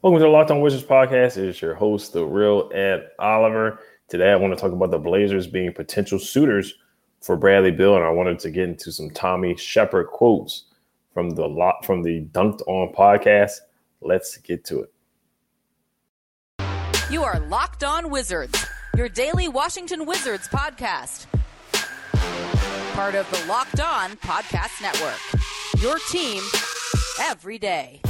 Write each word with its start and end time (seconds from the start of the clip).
Welcome 0.00 0.20
to 0.20 0.26
the 0.26 0.30
Locked 0.30 0.52
On 0.52 0.60
Wizards 0.60 0.84
podcast. 0.84 1.38
It 1.38 1.48
is 1.48 1.60
your 1.60 1.74
host, 1.74 2.12
the 2.12 2.24
real 2.24 2.70
Ed 2.72 3.08
Oliver. 3.18 3.80
Today, 4.06 4.30
I 4.30 4.36
want 4.36 4.54
to 4.54 4.60
talk 4.60 4.70
about 4.70 4.92
the 4.92 4.98
Blazers 4.98 5.48
being 5.48 5.72
potential 5.72 6.20
suitors 6.20 6.74
for 7.20 7.36
Bradley 7.36 7.72
Beal, 7.72 7.96
and 7.96 8.04
I 8.04 8.10
wanted 8.10 8.38
to 8.38 8.52
get 8.52 8.68
into 8.68 8.92
some 8.92 9.10
Tommy 9.10 9.56
Sheppard 9.56 10.06
quotes 10.06 10.66
from 11.12 11.30
the 11.30 11.48
lot 11.48 11.84
from 11.84 12.04
the 12.04 12.20
Dunc'd 12.20 12.62
On 12.68 12.94
podcast. 12.94 13.54
Let's 14.00 14.36
get 14.36 14.64
to 14.66 14.82
it. 14.82 14.92
You 17.10 17.24
are 17.24 17.40
Locked 17.40 17.82
On 17.82 18.08
Wizards, 18.08 18.66
your 18.96 19.08
daily 19.08 19.48
Washington 19.48 20.06
Wizards 20.06 20.46
podcast. 20.46 21.26
Part 22.92 23.16
of 23.16 23.28
the 23.32 23.44
Locked 23.48 23.80
On 23.80 24.12
Podcast 24.18 24.80
Network. 24.80 25.18
Your 25.82 25.98
team 26.08 26.40
every 27.20 27.58
day. 27.58 28.00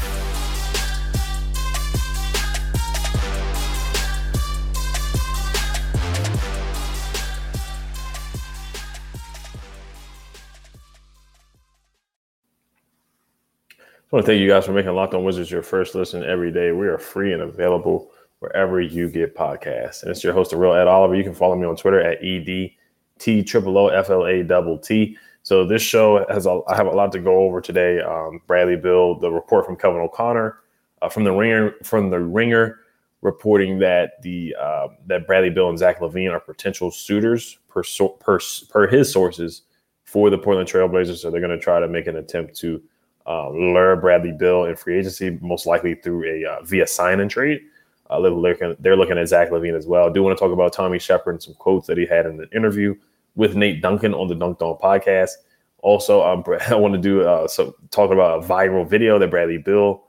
I 14.10 14.16
want 14.16 14.24
to 14.24 14.32
thank 14.32 14.40
you 14.40 14.48
guys 14.48 14.64
for 14.64 14.72
making 14.72 14.94
Locked 14.94 15.12
On 15.12 15.22
Wizards 15.22 15.50
your 15.50 15.62
first 15.62 15.94
listen 15.94 16.24
every 16.24 16.50
day. 16.50 16.72
We 16.72 16.88
are 16.88 16.96
free 16.96 17.34
and 17.34 17.42
available 17.42 18.10
wherever 18.38 18.80
you 18.80 19.10
get 19.10 19.36
podcasts. 19.36 20.00
And 20.00 20.10
it's 20.10 20.24
your 20.24 20.32
host, 20.32 20.52
the 20.52 20.56
real 20.56 20.72
Ed 20.72 20.88
Oliver. 20.88 21.14
You 21.14 21.22
can 21.22 21.34
follow 21.34 21.54
me 21.54 21.66
on 21.66 21.76
Twitter 21.76 22.00
at 22.00 22.22
EDT 22.22 23.46
triple 23.46 23.76
O 23.76 23.88
F 23.88 24.08
L 24.08 24.24
A 24.24 24.42
double 24.42 24.78
T. 24.78 25.18
So 25.42 25.66
this 25.66 25.82
show 25.82 26.24
has 26.30 26.46
a, 26.46 26.60
I 26.68 26.74
have 26.74 26.86
a 26.86 26.90
lot 26.90 27.12
to 27.12 27.18
go 27.18 27.40
over 27.40 27.60
today. 27.60 28.00
Um, 28.00 28.40
Bradley 28.46 28.76
Beal, 28.76 29.18
the 29.18 29.30
report 29.30 29.66
from 29.66 29.76
Kevin 29.76 30.00
O'Connor 30.00 30.56
uh, 31.02 31.08
from 31.10 31.24
the 31.24 31.32
Ringer 31.32 31.74
from 31.82 32.08
the 32.08 32.18
Ringer 32.18 32.78
reporting 33.20 33.78
that 33.80 34.22
the 34.22 34.56
uh, 34.58 34.88
that 35.06 35.26
Bradley 35.26 35.50
Beal 35.50 35.68
and 35.68 35.78
Zach 35.78 36.00
LaVine 36.00 36.32
are 36.32 36.40
potential 36.40 36.90
suitors 36.90 37.58
per 37.68 37.82
per 38.20 38.38
per 38.70 38.86
his 38.86 39.12
sources 39.12 39.64
for 40.04 40.30
the 40.30 40.38
Portland 40.38 40.66
Trailblazers. 40.66 41.18
So 41.18 41.30
they're 41.30 41.42
going 41.42 41.50
to 41.50 41.62
try 41.62 41.78
to 41.78 41.88
make 41.88 42.06
an 42.06 42.16
attempt 42.16 42.54
to 42.60 42.82
uh, 43.28 43.50
lure 43.50 43.94
Bradley 43.96 44.32
Beal 44.32 44.64
in 44.64 44.74
free 44.74 44.98
agency, 44.98 45.38
most 45.42 45.66
likely 45.66 45.94
through 45.94 46.24
a 46.24 46.50
uh, 46.50 46.62
via 46.62 46.86
sign 46.86 47.20
and 47.20 47.30
trade. 47.30 47.60
Uh, 48.08 48.20
they're, 48.20 48.32
looking, 48.32 48.74
they're 48.80 48.96
looking 48.96 49.18
at 49.18 49.28
Zach 49.28 49.50
LaVine 49.50 49.76
as 49.76 49.86
well. 49.86 50.08
I 50.08 50.12
do 50.12 50.22
want 50.22 50.36
to 50.36 50.42
talk 50.42 50.52
about 50.52 50.72
Tommy 50.72 50.98
Sheppard 50.98 51.34
and 51.34 51.42
some 51.42 51.52
quotes 51.54 51.86
that 51.88 51.98
he 51.98 52.06
had 52.06 52.24
in 52.24 52.38
the 52.38 52.48
interview 52.56 52.94
with 53.36 53.54
Nate 53.54 53.82
Duncan 53.82 54.14
on 54.14 54.28
the 54.28 54.34
Dunc'd 54.34 54.62
On 54.62 54.78
podcast. 54.78 55.32
Also, 55.80 56.22
um, 56.22 56.42
I 56.68 56.74
want 56.74 56.94
to 56.94 57.00
do 57.00 57.22
uh, 57.22 57.46
so 57.46 57.74
talk 57.90 58.10
about 58.10 58.42
a 58.42 58.46
viral 58.46 58.88
video 58.88 59.18
that 59.18 59.30
Bradley 59.30 59.58
Beal 59.58 60.04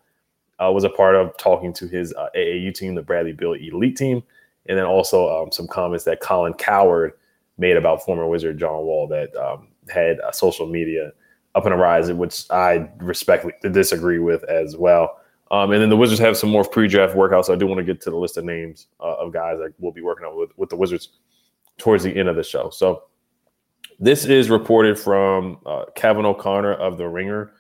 uh, 0.64 0.72
was 0.72 0.86
a 0.86 0.90
part 0.90 1.16
of, 1.16 1.36
talking 1.38 1.74
to 1.74 1.88
his 1.88 2.14
uh, 2.14 2.30
AAU 2.36 2.74
team, 2.74 2.96
the 2.96 3.02
Bradley 3.02 3.34
Beal 3.34 3.54
Elite 3.54 3.98
team, 3.98 4.24
and 4.68 4.78
then 4.78 4.86
also 4.86 5.44
um, 5.44 5.52
some 5.52 5.68
comments 5.68 6.06
that 6.06 6.22
Colin 6.22 6.54
Cowherd 6.54 7.14
made 7.58 7.76
about 7.76 8.04
former 8.04 8.28
Wizard 8.28 8.58
John 8.58 8.86
Wall 8.86 9.08
that 9.08 9.36
um, 9.36 9.68
had 9.90 10.20
uh, 10.22 10.32
social 10.32 10.68
media 10.68 11.12
up 11.60 11.66
and 11.66 11.74
a 11.74 11.78
rise, 11.78 12.12
which 12.12 12.50
I 12.50 12.90
respectfully 12.98 13.54
disagree 13.72 14.20
with 14.20 14.44
as 14.46 14.78
well. 14.78 15.20
Um, 15.52 15.72
and 15.72 15.82
then 15.82 15.90
the 15.90 15.98
Wizards 15.98 16.20
have 16.22 16.38
some 16.38 16.50
more 16.50 16.64
pre-draft 16.64 17.16
workouts. 17.16 17.46
So 17.46 17.54
I 17.54 17.56
do 17.56 17.68
want 17.68 17.80
to 17.80 17.84
get 17.84 18.02
to 18.02 18.10
the 18.10 18.18
list 18.18 18.38
of 18.38 18.46
names 18.46 18.88
uh, 19.00 19.16
of 19.16 19.34
guys 19.34 19.58
that 19.60 19.74
we'll 19.80 19.92
be 19.92 20.02
working 20.02 20.26
on 20.26 20.38
with, 20.38 20.52
with 20.58 20.70
the 20.70 20.76
Wizards 20.76 21.10
towards 21.78 22.04
the 22.04 22.16
end 22.16 22.30
of 22.30 22.36
the 22.36 22.44
show. 22.44 22.70
So 22.70 23.04
this 24.00 24.26
is 24.26 24.50
reported 24.50 24.98
from 24.98 25.58
uh, 25.66 25.86
Kevin 25.96 26.26
O'Connor 26.26 26.74
of 26.74 26.98
The 26.98 27.08
Ringer. 27.08 27.52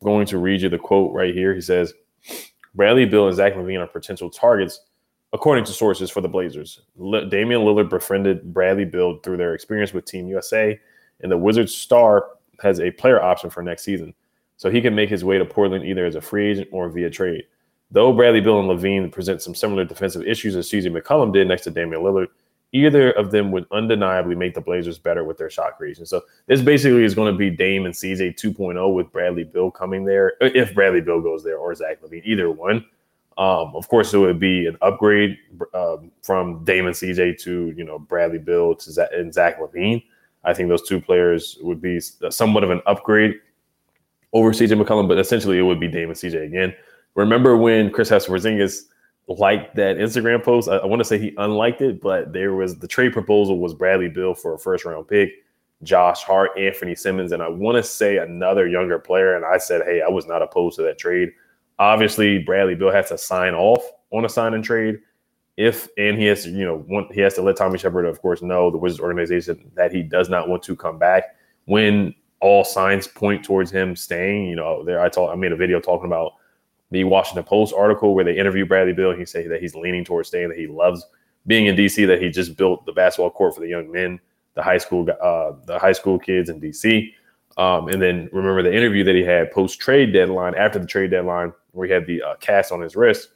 I'm 0.00 0.04
going 0.04 0.26
to 0.26 0.38
read 0.38 0.60
you 0.60 0.68
the 0.68 0.78
quote 0.78 1.12
right 1.14 1.34
here. 1.34 1.54
He 1.54 1.60
says, 1.60 1.92
Bradley 2.74 3.06
Beal 3.06 3.26
and 3.26 3.36
Zach 3.36 3.54
LaVine 3.54 3.80
are 3.80 3.86
potential 3.86 4.30
targets, 4.30 4.80
according 5.32 5.64
to 5.64 5.72
sources 5.72 6.10
for 6.10 6.20
the 6.20 6.28
Blazers. 6.28 6.82
L- 7.00 7.28
Damian 7.28 7.62
Lillard 7.62 7.88
befriended 7.88 8.52
Bradley 8.52 8.84
Beal 8.84 9.18
through 9.20 9.38
their 9.38 9.54
experience 9.54 9.92
with 9.92 10.04
Team 10.04 10.28
USA, 10.28 10.78
and 11.20 11.32
the 11.32 11.38
Wizards 11.38 11.74
star 11.74 12.26
has 12.60 12.80
a 12.80 12.90
player 12.90 13.22
option 13.22 13.50
for 13.50 13.62
next 13.62 13.82
season. 13.82 14.14
So 14.56 14.70
he 14.70 14.80
can 14.80 14.94
make 14.94 15.08
his 15.08 15.24
way 15.24 15.38
to 15.38 15.44
Portland 15.44 15.84
either 15.84 16.04
as 16.04 16.16
a 16.16 16.20
free 16.20 16.50
agent 16.50 16.68
or 16.72 16.88
via 16.88 17.10
trade. 17.10 17.44
Though 17.90 18.12
Bradley 18.12 18.40
Beal 18.40 18.60
and 18.60 18.68
LaVine 18.68 19.10
present 19.10 19.40
some 19.40 19.54
similar 19.54 19.84
defensive 19.84 20.26
issues 20.26 20.56
as 20.56 20.68
CJ 20.68 20.96
McCollum 20.96 21.32
did 21.32 21.48
next 21.48 21.62
to 21.62 21.70
Damian 21.70 22.02
Lillard, 22.02 22.26
either 22.72 23.12
of 23.12 23.30
them 23.30 23.50
would 23.50 23.66
undeniably 23.70 24.34
make 24.34 24.54
the 24.54 24.60
Blazers 24.60 24.98
better 24.98 25.24
with 25.24 25.38
their 25.38 25.48
shot 25.48 25.76
creation. 25.76 26.04
So 26.04 26.22
this 26.46 26.60
basically 26.60 27.04
is 27.04 27.14
going 27.14 27.32
to 27.32 27.38
be 27.38 27.50
Dame 27.50 27.86
and 27.86 27.94
CJ 27.94 28.34
2.0 28.38 28.94
with 28.94 29.10
Bradley 29.10 29.44
Beal 29.44 29.70
coming 29.70 30.04
there, 30.04 30.34
if 30.40 30.74
Bradley 30.74 31.00
Beal 31.00 31.20
goes 31.20 31.42
there 31.42 31.56
or 31.56 31.74
Zach 31.74 32.02
LaVine, 32.02 32.22
either 32.24 32.50
one. 32.50 32.84
Um, 33.38 33.76
of 33.76 33.88
course, 33.88 34.12
it 34.12 34.18
would 34.18 34.40
be 34.40 34.66
an 34.66 34.76
upgrade 34.82 35.38
um, 35.72 36.10
from 36.22 36.64
Dame 36.64 36.86
CJ 36.86 37.40
to 37.42 37.72
you 37.76 37.84
know 37.84 37.98
Bradley 38.00 38.38
Beal 38.38 38.74
to 38.74 38.92
Zach, 38.92 39.10
and 39.12 39.32
Zach 39.32 39.60
LaVine. 39.60 40.02
I 40.48 40.54
think 40.54 40.70
those 40.70 40.88
two 40.88 41.00
players 41.00 41.58
would 41.60 41.80
be 41.80 42.00
uh, 42.24 42.30
somewhat 42.30 42.64
of 42.64 42.70
an 42.70 42.80
upgrade 42.86 43.34
over 44.32 44.50
CJ 44.50 44.82
McCollum, 44.82 45.06
but 45.06 45.18
essentially 45.18 45.58
it 45.58 45.62
would 45.62 45.78
be 45.78 45.88
Dame 45.88 46.08
and 46.08 46.18
CJ 46.18 46.46
again. 46.46 46.74
Remember 47.14 47.56
when 47.56 47.90
Chris 47.90 48.10
Porzingis 48.10 48.84
liked 49.28 49.76
that 49.76 49.96
Instagram 49.96 50.42
post? 50.42 50.68
I, 50.68 50.76
I 50.76 50.86
want 50.86 51.00
to 51.00 51.04
say 51.04 51.18
he 51.18 51.34
unliked 51.36 51.82
it, 51.82 52.00
but 52.00 52.32
there 52.32 52.54
was 52.54 52.78
the 52.78 52.88
trade 52.88 53.12
proposal 53.12 53.58
was 53.58 53.74
Bradley 53.74 54.08
Beal 54.08 54.32
for 54.32 54.54
a 54.54 54.58
first 54.58 54.86
round 54.86 55.06
pick, 55.06 55.30
Josh 55.82 56.22
Hart, 56.22 56.50
Anthony 56.58 56.94
Simons, 56.94 57.32
and 57.32 57.42
I 57.42 57.48
want 57.48 57.76
to 57.76 57.82
say 57.82 58.16
another 58.16 58.66
younger 58.66 58.98
player. 58.98 59.36
And 59.36 59.44
I 59.44 59.58
said, 59.58 59.82
hey, 59.84 60.00
I 60.00 60.08
was 60.08 60.26
not 60.26 60.40
opposed 60.40 60.76
to 60.76 60.82
that 60.84 60.98
trade. 60.98 61.30
Obviously, 61.78 62.38
Bradley 62.38 62.74
Beal 62.74 62.90
has 62.90 63.10
to 63.10 63.18
sign 63.18 63.52
off 63.52 63.84
on 64.12 64.24
a 64.24 64.28
sign 64.30 64.54
and 64.54 64.64
trade 64.64 64.98
if 65.58 65.88
and 65.98 66.16
he 66.16 66.26
has 66.26 66.44
to, 66.44 66.50
you 66.50 66.64
know, 66.64 66.84
want, 66.88 67.12
he 67.12 67.20
has 67.20 67.34
to 67.34 67.42
let 67.42 67.56
Tommy 67.56 67.78
Sheppard, 67.78 68.06
of 68.06 68.22
course, 68.22 68.42
know 68.42 68.70
the 68.70 68.78
Wizards 68.78 69.00
organization 69.00 69.72
that 69.74 69.92
he 69.92 70.04
does 70.04 70.28
not 70.28 70.48
want 70.48 70.62
to 70.62 70.76
come 70.76 70.98
back 70.98 71.34
when 71.64 72.14
all 72.40 72.62
signs 72.62 73.08
point 73.08 73.44
towards 73.44 73.68
him 73.68 73.96
staying. 73.96 74.46
You 74.46 74.54
know, 74.54 74.84
there 74.84 75.00
I 75.00 75.08
told 75.08 75.30
I 75.30 75.34
made 75.34 75.50
a 75.50 75.56
video 75.56 75.80
talking 75.80 76.06
about 76.06 76.34
the 76.92 77.02
Washington 77.02 77.42
Post 77.42 77.74
article 77.76 78.14
where 78.14 78.24
they 78.24 78.38
interview 78.38 78.66
Bradley 78.66 78.92
Beal. 78.92 79.10
He 79.10 79.24
said 79.24 79.50
that 79.50 79.60
he's 79.60 79.74
leaning 79.74 80.04
towards 80.04 80.28
staying, 80.28 80.48
that 80.50 80.56
he 80.56 80.68
loves 80.68 81.04
being 81.48 81.66
in 81.66 81.74
DC, 81.74 82.06
that 82.06 82.22
he 82.22 82.30
just 82.30 82.56
built 82.56 82.86
the 82.86 82.92
basketball 82.92 83.30
court 83.30 83.56
for 83.56 83.60
the 83.60 83.68
young 83.68 83.90
men, 83.90 84.20
the 84.54 84.62
high 84.62 84.78
school, 84.78 85.08
uh, 85.20 85.52
the 85.64 85.76
high 85.76 85.92
school 85.92 86.20
kids 86.20 86.50
in 86.50 86.60
DC. 86.60 87.12
Um, 87.56 87.88
and 87.88 88.00
then 88.00 88.28
remember 88.32 88.62
the 88.62 88.72
interview 88.72 89.02
that 89.02 89.16
he 89.16 89.24
had 89.24 89.50
post 89.50 89.80
trade 89.80 90.12
deadline, 90.12 90.54
after 90.54 90.78
the 90.78 90.86
trade 90.86 91.10
deadline, 91.10 91.52
where 91.72 91.88
he 91.88 91.92
had 91.92 92.06
the 92.06 92.22
uh, 92.22 92.36
cast 92.36 92.70
on 92.70 92.80
his 92.80 92.94
wrist 92.94 93.30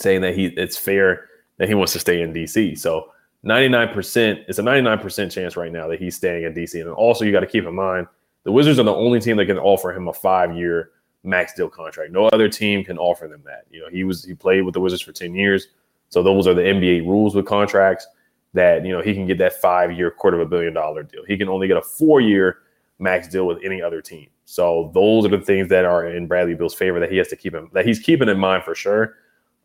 saying 0.00 0.20
that 0.22 0.34
he 0.34 0.46
it's 0.46 0.76
fair 0.76 1.26
that 1.58 1.68
he 1.68 1.74
wants 1.74 1.92
to 1.92 1.98
stay 1.98 2.22
in 2.22 2.32
DC. 2.32 2.78
So 2.78 3.12
99%, 3.44 4.44
it's 4.48 4.58
a 4.58 4.62
99% 4.62 5.30
chance 5.30 5.56
right 5.56 5.72
now 5.72 5.88
that 5.88 5.98
he's 5.98 6.16
staying 6.16 6.44
in 6.44 6.54
DC. 6.54 6.80
And 6.80 6.90
also 6.90 7.24
you 7.24 7.32
got 7.32 7.40
to 7.40 7.46
keep 7.46 7.64
in 7.64 7.74
mind 7.74 8.06
the 8.44 8.52
Wizards 8.52 8.78
are 8.78 8.84
the 8.84 8.94
only 8.94 9.20
team 9.20 9.36
that 9.36 9.46
can 9.46 9.58
offer 9.58 9.92
him 9.92 10.08
a 10.08 10.12
five-year 10.12 10.90
max 11.24 11.54
deal 11.54 11.68
contract. 11.68 12.12
No 12.12 12.26
other 12.28 12.48
team 12.48 12.84
can 12.84 12.96
offer 12.98 13.28
them 13.28 13.42
that. 13.44 13.66
You 13.70 13.82
know, 13.82 13.88
he 13.90 14.04
was 14.04 14.24
he 14.24 14.34
played 14.34 14.62
with 14.62 14.74
the 14.74 14.80
Wizards 14.80 15.02
for 15.02 15.12
10 15.12 15.34
years. 15.34 15.68
So 16.08 16.22
those 16.22 16.46
are 16.46 16.54
the 16.54 16.62
NBA 16.62 17.06
rules 17.06 17.34
with 17.34 17.46
contracts 17.46 18.06
that, 18.54 18.84
you 18.84 18.92
know, 18.92 19.00
he 19.00 19.14
can 19.14 19.26
get 19.26 19.38
that 19.38 19.60
five-year 19.60 20.10
quarter 20.10 20.40
of 20.40 20.46
a 20.46 20.50
billion 20.50 20.72
dollar 20.74 21.02
deal. 21.02 21.22
He 21.26 21.36
can 21.36 21.48
only 21.48 21.68
get 21.68 21.76
a 21.76 21.82
four-year 21.82 22.58
max 22.98 23.28
deal 23.28 23.46
with 23.46 23.58
any 23.64 23.80
other 23.80 24.00
team. 24.00 24.28
So 24.44 24.90
those 24.94 25.24
are 25.24 25.28
the 25.28 25.40
things 25.40 25.68
that 25.68 25.84
are 25.84 26.08
in 26.08 26.26
Bradley 26.26 26.54
Beal's 26.54 26.74
favor 26.74 26.98
that 26.98 27.10
he 27.10 27.18
has 27.18 27.28
to 27.28 27.36
keep 27.36 27.54
him 27.54 27.70
that 27.72 27.86
he's 27.86 28.00
keeping 28.00 28.28
in 28.28 28.38
mind 28.38 28.64
for 28.64 28.74
sure. 28.74 29.16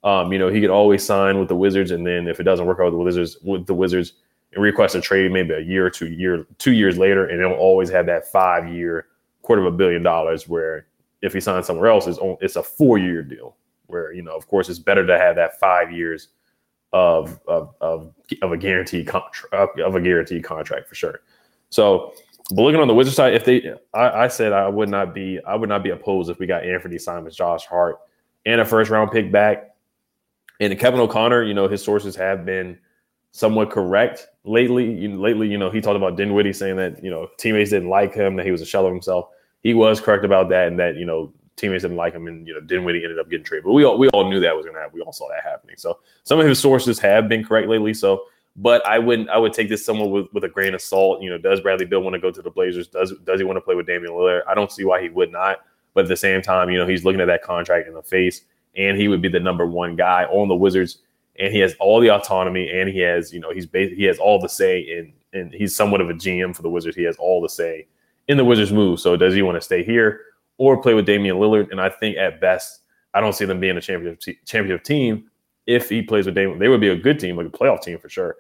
Um, 0.06 0.32
you 0.32 0.40
know, 0.40 0.50
he 0.50 0.62
could 0.62 0.70
always 0.70 1.04
sign 1.04 1.40
with 1.40 1.50
the 1.50 1.56
Wizards, 1.56 1.92
and 1.92 2.06
then 2.06 2.28
if 2.28 2.40
it 2.40 2.44
doesn't 2.44 2.66
work 2.66 2.80
out 2.80 2.86
with 2.86 2.94
the 2.94 3.00
Wizards, 3.00 3.38
with 3.42 3.66
the 3.66 3.74
Wizards, 3.74 4.14
and 4.54 4.64
request 4.64 4.96
a 4.96 5.02
trade 5.02 5.32
maybe 5.32 5.54
a 5.54 5.60
year 5.60 5.86
or 5.86 5.90
two 5.90 6.08
year 6.08 6.46
two 6.60 6.72
years 6.72 6.98
later, 6.98 7.26
and 7.26 7.42
he'll 7.42 7.58
always 7.58 7.90
have 7.90 8.06
that 8.06 8.32
five 8.32 8.70
year 8.70 9.08
quarter 9.42 9.66
of 9.66 9.74
a 9.74 9.76
billion 9.76 10.04
dollars. 10.04 10.48
Where 10.48 10.86
if 11.22 11.34
he 11.34 11.42
signs 11.42 11.66
somewhere 11.66 11.90
else, 11.90 12.08
it's 12.08 12.20
it's 12.40 12.56
a 12.56 12.64
four 12.64 12.98
year 12.98 13.24
deal. 13.24 13.58
Where 13.88 14.14
you 14.14 14.22
know, 14.22 14.36
of 14.36 14.48
course, 14.48 14.70
it's 14.70 14.80
better 14.80 15.06
to 15.06 15.18
have 15.18 15.36
that 15.36 15.60
five 15.60 15.92
years 15.92 16.30
of 16.94 17.40
of 17.48 17.74
of, 17.82 18.14
of 18.42 18.52
a 18.52 18.58
guaranteed 18.58 19.08
contract 19.08 19.80
of 19.80 19.96
a 19.96 20.02
guaranteed 20.02 20.44
contract 20.44 20.88
for 20.88 20.96
sure. 20.96 21.22
So, 21.72 22.14
but 22.52 22.62
looking 22.62 22.80
on 22.80 22.88
the 22.88 22.94
Wizards 22.94 23.18
side, 23.18 23.34
if 23.34 23.44
they, 23.44 23.74
I, 23.94 24.26
I 24.26 24.28
said 24.28 24.54
I 24.54 24.68
would 24.68 24.90
not 24.90 25.16
be 25.16 25.40
I 25.48 25.56
would 25.56 25.70
not 25.70 25.84
be 25.84 25.90
opposed 25.90 26.30
if 26.30 26.38
we 26.38 26.46
got 26.46 26.64
Anthony 26.64 27.00
Simons, 27.00 27.36
Josh 27.36 27.66
Hart 27.66 27.98
and 28.46 28.62
a 28.62 28.66
first 28.66 28.92
round 28.92 29.12
pick 29.12 29.32
back. 29.32 29.75
And 30.60 30.78
Kevin 30.80 31.00
O'Connor, 31.00 31.44
you 31.44 31.54
know, 31.54 31.68
his 31.68 31.84
sources 31.84 32.16
have 32.16 32.46
been 32.46 32.78
somewhat 33.32 33.70
correct 33.70 34.28
lately. 34.46 34.90
You 34.90 35.20
lately, 35.20 35.50
you 35.50 35.58
know, 35.58 35.70
he 35.70 35.82
talked 35.82 35.98
about 35.98 36.16
Dinwiddie 36.16 36.54
saying 36.54 36.78
that 36.78 37.04
you 37.04 37.10
know 37.10 37.30
teammates 37.38 37.72
didn't 37.72 37.90
like 37.90 38.14
him, 38.14 38.36
that 38.38 38.46
he 38.46 38.52
was 38.52 38.62
a 38.62 38.66
shell 38.66 38.86
of 38.86 38.92
himself. 38.94 39.30
He 39.62 39.74
was 39.74 40.00
correct 40.00 40.24
about 40.24 40.50
that, 40.50 40.68
and 40.68 40.80
that 40.80 40.96
you 40.96 41.06
know 41.06 41.34
teammates 41.58 41.84
didn't 41.84 41.98
like 41.98 42.14
him, 42.14 42.28
and 42.28 42.48
you 42.48 42.54
know 42.54 42.62
Dinwiddie 42.62 43.04
ended 43.04 43.20
up 43.20 43.30
getting 43.30 43.46
traded. 43.46 43.66
But 43.66 43.74
we 43.74 43.84
all 43.84 43.98
we 43.98 44.08
all 44.10 44.30
knew 44.30 44.40
that 44.40 44.56
was 44.56 44.66
going 44.66 44.76
to 44.76 44.82
happen. 44.82 44.96
We 44.96 45.02
all 45.02 45.12
saw 45.12 45.28
that 45.30 45.44
happening. 45.44 45.76
So 45.78 46.00
some 46.24 46.40
of 46.40 46.48
his 46.48 46.60
sources 46.60 47.00
have 47.00 47.28
been 47.28 47.44
correct 47.44 47.68
lately. 47.68 47.94
So, 47.94 48.24
but 48.56 48.86
I 48.88 49.00
wouldn't. 49.00 49.30
I 49.30 49.38
would 49.38 49.54
take 49.54 49.68
this 49.68 49.86
somewhat 49.86 50.12
with, 50.12 50.28
with 50.34 50.44
a 50.46 50.50
grain 50.50 50.74
of 50.74 50.82
salt. 50.82 51.22
You 51.22 51.30
know, 51.30 51.38
does 51.38 51.60
Bradley 51.60 51.86
Beal 51.86 52.02
want 52.02 52.14
to 52.14 52.20
go 52.20 52.32
to 52.32 52.42
the 52.42 52.52
Blazers? 52.52 52.88
Does 52.88 53.14
does 53.26 53.40
he 53.40 53.44
want 53.44 53.58
to 53.58 53.62
play 53.62 53.76
with 53.76 53.88
Damian 53.88 54.14
Lillard? 54.14 54.42
I 54.48 54.54
don't 54.54 54.72
see 54.72 54.86
why 54.86 55.02
he 55.02 55.10
would 55.10 55.32
not. 55.32 55.60
But 55.94 56.06
at 56.06 56.10
the 56.10 56.18
same 56.18 56.42
time, 56.42 56.70
you 56.70 56.78
know, 56.78 56.86
he's 56.86 57.06
looking 57.06 57.22
at 57.22 57.28
that 57.28 57.42
contract 57.42 57.88
in 57.88 57.94
the 57.94 58.04
face, 58.04 58.42
and 58.76 58.98
he 58.98 59.08
would 59.08 59.22
be 59.22 59.30
the 59.30 59.40
number 59.40 59.66
one 59.66 59.96
guy 59.96 60.26
on 60.26 60.48
the 60.48 60.56
Wizards 60.56 61.00
and 61.38 61.52
he 61.52 61.60
has 61.60 61.76
all 61.80 62.00
the 62.00 62.10
autonomy 62.10 62.70
and 62.70 62.90
he 62.90 63.00
has 63.00 63.34
you 63.34 63.40
know 63.40 63.52
he's 63.52 63.66
basically 63.66 63.98
he 63.98 64.04
has 64.04 64.20
all 64.20 64.40
the 64.40 64.50
say 64.50 64.80
in 64.80 65.14
and 65.36 65.54
he's 65.54 65.76
somewhat 65.76 66.02
of 66.02 66.10
a 66.10 66.14
GM 66.14 66.56
for 66.56 66.62
the 66.62 66.70
Wizards. 66.70 66.96
He 66.96 67.04
has 67.04 67.18
all 67.18 67.42
the 67.42 67.50
say 67.50 67.88
in 68.28 68.38
the 68.38 68.46
Wizards 68.46 68.72
move. 68.72 69.00
So 69.00 69.16
does 69.16 69.34
he 69.34 69.42
want 69.42 69.56
to 69.56 69.62
stay 69.62 69.84
here 69.84 70.22
or 70.58 70.82
play 70.82 70.94
with 70.94 71.06
Damian 71.06 71.36
Lillard? 71.36 71.72
And 71.72 71.80
I 71.80 71.90
think 71.90 72.18
at 72.18 72.42
best, 72.42 72.82
I 73.14 73.22
don't 73.22 73.34
see 73.34 73.46
them 73.46 73.60
being 73.60 73.78
a 73.78 73.82
championship 73.82 74.38
championship 74.46 74.84
team 74.84 75.30
if 75.68 75.90
he 75.90 76.02
plays 76.02 76.26
with 76.26 76.36
Damian. 76.36 76.58
They 76.58 76.70
would 76.70 76.82
be 76.82 76.90
a 76.90 76.96
good 76.96 77.20
team, 77.20 77.38
like 77.38 77.48
a 77.48 77.50
playoff 77.50 77.82
team 77.82 78.00
for 78.00 78.10
sure. 78.10 78.38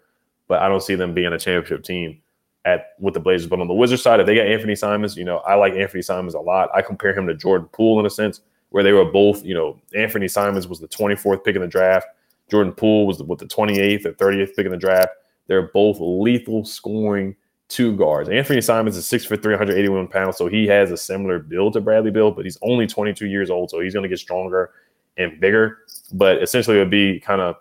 But 0.48 0.62
I 0.62 0.70
don't 0.70 0.82
see 0.82 0.96
them 0.96 1.14
being 1.14 1.34
a 1.34 1.40
championship 1.40 1.84
team 1.84 2.22
at 2.66 2.94
with 3.00 3.14
the 3.14 3.20
Blazers. 3.20 3.48
But 3.48 3.60
on 3.60 3.68
the 3.68 3.74
Wizards 3.74 4.02
side, 4.02 4.20
if 4.20 4.26
they 4.26 4.36
got 4.36 4.48
Anthony 4.48 4.76
Simons, 4.76 5.18
you 5.18 5.26
know, 5.26 5.38
I 5.40 5.56
like 5.56 5.74
Anthony 5.74 6.02
Simons 6.02 6.34
a 6.34 6.40
lot. 6.40 6.70
I 6.74 6.82
compare 6.82 7.18
him 7.18 7.28
to 7.28 7.36
Jordan 7.36 7.68
Poole 7.72 8.00
in 8.00 8.06
a 8.06 8.10
sense, 8.10 8.42
where 8.70 8.84
they 8.84 8.92
were 8.92 9.06
both, 9.06 9.44
you 9.44 9.54
know, 9.54 9.80
Anthony 9.96 10.28
Simons 10.28 10.68
was 10.68 10.80
the 10.80 10.88
24th 10.88 11.44
pick 11.44 11.56
in 11.56 11.62
the 11.62 11.68
draft. 11.68 12.08
Jordan 12.50 12.74
Poole 12.74 13.08
was 13.08 13.22
with 13.22 13.40
the 13.40 13.46
28th 13.46 14.06
or 14.06 14.14
30th 14.14 14.56
pick 14.56 14.66
in 14.66 14.72
the 14.72 14.78
draft. 14.78 15.10
They're 15.48 15.70
both 15.74 15.98
lethal 16.00 16.66
scoring 16.66 17.36
two 17.68 17.96
guards. 17.96 18.30
Anthony 18.30 18.62
Simons 18.62 18.98
is 18.98 19.08
6 19.08 19.26
foot 19.26 19.42
381 19.42 20.08
pounds, 20.08 20.38
so 20.38 20.48
he 20.48 20.68
has 20.68 20.92
a 20.92 20.98
similar 20.98 21.40
build 21.40 21.74
to 21.74 21.82
Bradley 21.82 22.12
Beal, 22.12 22.32
but 22.32 22.46
he's 22.46 22.58
only 22.62 22.86
22 22.86 23.28
years 23.28 23.50
old, 23.50 23.70
so 23.70 23.80
he's 23.80 23.94
going 23.94 24.04
to 24.04 24.10
get 24.10 24.20
stronger 24.20 24.72
and 25.18 25.40
bigger. 25.40 25.80
But 26.14 26.44
essentially, 26.44 26.78
it 26.78 26.80
would 26.80 26.92
be 26.92 27.20
kind 27.20 27.42
of 27.42 27.56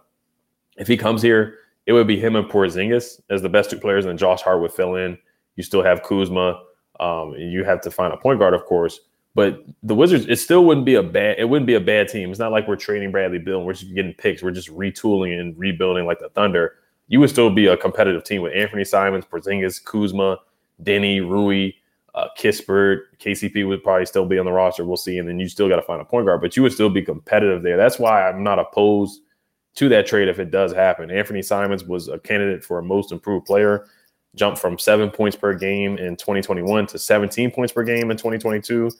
if 0.76 0.88
he 0.88 0.96
comes 0.96 1.22
here, 1.22 1.58
it 1.86 1.92
would 1.92 2.06
be 2.06 2.18
him 2.18 2.36
and 2.36 2.48
Porzingis 2.48 3.20
as 3.30 3.42
the 3.42 3.48
best 3.48 3.70
two 3.70 3.78
players, 3.78 4.04
and 4.04 4.10
then 4.10 4.18
Josh 4.18 4.42
Hart 4.42 4.60
would 4.60 4.72
fill 4.72 4.96
in. 4.96 5.16
You 5.56 5.62
still 5.62 5.82
have 5.82 6.02
Kuzma. 6.02 6.60
Um, 7.00 7.34
and 7.34 7.52
you 7.52 7.64
have 7.64 7.80
to 7.82 7.90
find 7.90 8.12
a 8.12 8.16
point 8.16 8.38
guard, 8.38 8.54
of 8.54 8.64
course. 8.66 9.00
But 9.34 9.64
the 9.82 9.94
Wizards, 9.94 10.26
it 10.26 10.36
still 10.36 10.64
wouldn't 10.64 10.86
be 10.86 10.94
a 10.94 11.02
bad. 11.02 11.36
It 11.38 11.48
wouldn't 11.48 11.66
be 11.66 11.74
a 11.74 11.80
bad 11.80 12.08
team. 12.08 12.30
It's 12.30 12.38
not 12.38 12.52
like 12.52 12.68
we're 12.68 12.76
trading 12.76 13.10
Bradley 13.10 13.38
Beal 13.38 13.58
and 13.58 13.66
we're 13.66 13.72
just 13.72 13.92
getting 13.94 14.14
picks. 14.14 14.42
We're 14.42 14.52
just 14.52 14.68
retooling 14.68 15.40
and 15.40 15.58
rebuilding 15.58 16.06
like 16.06 16.20
the 16.20 16.28
Thunder. 16.28 16.74
You 17.08 17.20
would 17.20 17.30
still 17.30 17.50
be 17.50 17.66
a 17.66 17.76
competitive 17.76 18.24
team 18.24 18.42
with 18.42 18.54
Anthony 18.54 18.84
Simons, 18.84 19.24
Porzingis, 19.24 19.84
Kuzma, 19.84 20.38
Deni, 20.82 21.20
Rui, 21.20 21.72
uh, 22.14 22.28
Kispert, 22.38 23.00
KCP 23.18 23.66
would 23.66 23.82
probably 23.82 24.06
still 24.06 24.24
be 24.24 24.38
on 24.38 24.46
the 24.46 24.52
roster. 24.52 24.84
We'll 24.84 24.96
see. 24.96 25.18
And 25.18 25.28
then 25.28 25.40
you 25.40 25.48
still 25.48 25.68
got 25.68 25.76
to 25.76 25.82
find 25.82 26.00
a 26.00 26.04
point 26.04 26.26
guard, 26.26 26.40
but 26.40 26.56
you 26.56 26.62
would 26.62 26.72
still 26.72 26.88
be 26.88 27.02
competitive 27.02 27.62
there. 27.62 27.76
That's 27.76 27.98
why 27.98 28.28
I'm 28.28 28.44
not 28.44 28.60
opposed 28.60 29.22
to 29.74 29.88
that 29.88 30.06
trade 30.06 30.28
if 30.28 30.38
it 30.38 30.52
does 30.52 30.72
happen. 30.72 31.10
Anthony 31.10 31.42
Simons 31.42 31.84
was 31.84 32.06
a 32.06 32.18
candidate 32.20 32.64
for 32.64 32.78
a 32.78 32.82
most 32.82 33.10
improved 33.10 33.46
player, 33.46 33.86
jumped 34.36 34.60
from 34.60 34.78
seven 34.78 35.10
points 35.10 35.36
per 35.36 35.54
game 35.54 35.98
in 35.98 36.16
2021 36.16 36.86
to 36.86 36.98
17 36.98 37.50
points 37.50 37.72
per 37.72 37.82
game 37.82 38.12
in 38.12 38.16
2022 38.16 38.90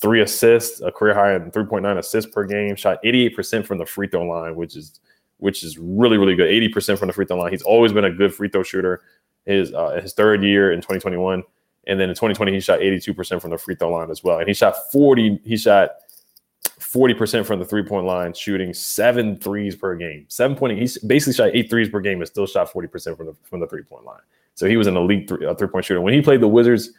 three 0.00 0.22
assists, 0.22 0.80
a 0.80 0.90
career 0.90 1.14
high 1.14 1.34
in 1.34 1.50
3.9 1.50 1.98
assists 1.98 2.30
per 2.30 2.44
game, 2.44 2.76
shot 2.76 2.98
88% 3.04 3.64
from 3.64 3.78
the 3.78 3.86
free 3.86 4.08
throw 4.08 4.22
line, 4.22 4.54
which 4.56 4.76
is 4.76 5.00
which 5.38 5.62
is 5.62 5.78
really, 5.78 6.16
really 6.16 6.36
good. 6.36 6.48
80% 6.48 6.98
from 6.98 7.08
the 7.08 7.12
free 7.12 7.26
throw 7.26 7.36
line. 7.36 7.50
He's 7.50 7.62
always 7.62 7.92
been 7.92 8.04
a 8.04 8.10
good 8.10 8.32
free 8.32 8.48
throw 8.48 8.62
shooter. 8.62 9.02
His 9.44 9.72
uh, 9.74 10.00
his 10.00 10.14
third 10.14 10.42
year 10.42 10.72
in 10.72 10.78
2021. 10.78 11.42
And 11.86 12.00
then 12.00 12.08
in 12.08 12.14
2020, 12.14 12.52
he 12.52 12.60
shot 12.60 12.80
82% 12.80 13.42
from 13.42 13.50
the 13.50 13.58
free 13.58 13.74
throw 13.74 13.90
line 13.90 14.10
as 14.10 14.24
well. 14.24 14.38
And 14.38 14.48
he 14.48 14.54
shot 14.54 14.74
40, 14.90 15.40
he 15.44 15.56
shot 15.58 15.90
40% 16.80 17.44
from 17.44 17.58
the 17.58 17.64
three-point 17.64 18.06
line, 18.06 18.32
shooting 18.32 18.72
seven 18.72 19.36
threes 19.36 19.74
per 19.74 19.96
game. 19.96 20.24
Seven 20.28 20.56
point, 20.56 20.78
he 20.78 20.88
basically 21.06 21.32
shot 21.32 21.50
eight 21.52 21.68
threes 21.68 21.88
per 21.88 22.00
game 22.00 22.20
and 22.20 22.28
still 22.28 22.46
shot 22.46 22.72
40% 22.72 23.16
from 23.16 23.26
the 23.26 23.34
from 23.42 23.60
the 23.60 23.66
three-point 23.66 24.04
line. 24.04 24.20
So 24.54 24.68
he 24.68 24.76
was 24.76 24.86
an 24.86 24.96
elite 24.96 25.28
three, 25.28 25.44
uh, 25.44 25.54
three-point 25.54 25.84
shooter. 25.84 26.00
When 26.00 26.14
he 26.14 26.22
played 26.22 26.40
the 26.40 26.48
Wizards, 26.48 26.90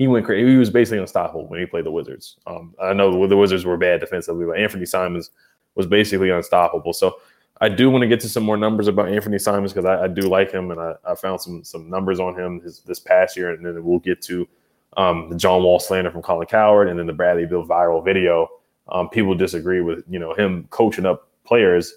he 0.00 0.08
went 0.08 0.24
crazy. 0.24 0.50
He 0.50 0.56
was 0.56 0.70
basically 0.70 0.96
unstoppable 0.96 1.46
when 1.46 1.60
he 1.60 1.66
played 1.66 1.84
the 1.84 1.90
Wizards. 1.90 2.38
Um, 2.46 2.74
I 2.82 2.94
know 2.94 3.26
the 3.26 3.36
Wizards 3.36 3.66
were 3.66 3.76
bad 3.76 4.00
defensively, 4.00 4.46
but 4.46 4.52
Anthony 4.52 4.86
Simons 4.86 5.28
was 5.74 5.86
basically 5.86 6.30
unstoppable. 6.30 6.94
So 6.94 7.18
I 7.60 7.68
do 7.68 7.90
want 7.90 8.00
to 8.00 8.08
get 8.08 8.18
to 8.20 8.28
some 8.30 8.42
more 8.42 8.56
numbers 8.56 8.88
about 8.88 9.10
Anthony 9.10 9.38
Simons 9.38 9.74
because 9.74 9.84
I, 9.84 10.04
I, 10.04 10.08
do 10.08 10.22
like 10.22 10.50
him, 10.50 10.70
and 10.70 10.80
I, 10.80 10.94
I, 11.06 11.14
found 11.16 11.42
some 11.42 11.62
some 11.64 11.90
numbers 11.90 12.18
on 12.18 12.34
him 12.34 12.62
his, 12.62 12.80
this 12.80 12.98
past 12.98 13.36
year, 13.36 13.50
and 13.50 13.62
then 13.62 13.84
we'll 13.84 13.98
get 13.98 14.22
to 14.22 14.48
um, 14.96 15.28
the 15.28 15.36
John 15.36 15.62
Wall 15.62 15.78
slander 15.78 16.10
from 16.10 16.22
Colin 16.22 16.46
Cowherd 16.46 16.88
and 16.88 16.98
then 16.98 17.06
the 17.06 17.12
Bradley 17.12 17.44
Beal 17.44 17.66
viral 17.66 18.02
video. 18.02 18.48
Um, 18.88 19.10
people 19.10 19.34
disagree 19.34 19.82
with 19.82 20.02
you 20.08 20.18
know 20.18 20.32
him 20.32 20.66
coaching 20.70 21.04
up 21.04 21.28
players, 21.44 21.92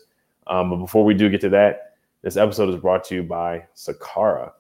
um, 0.47 0.71
but 0.71 0.75
before 0.75 1.05
we 1.05 1.13
do 1.13 1.29
get 1.29 1.39
to 1.39 1.49
that, 1.51 1.93
this 2.21 2.35
episode 2.35 2.67
is 2.67 2.81
brought 2.81 3.05
to 3.05 3.15
you 3.15 3.23
by 3.23 3.63
Sakara. 3.77 4.51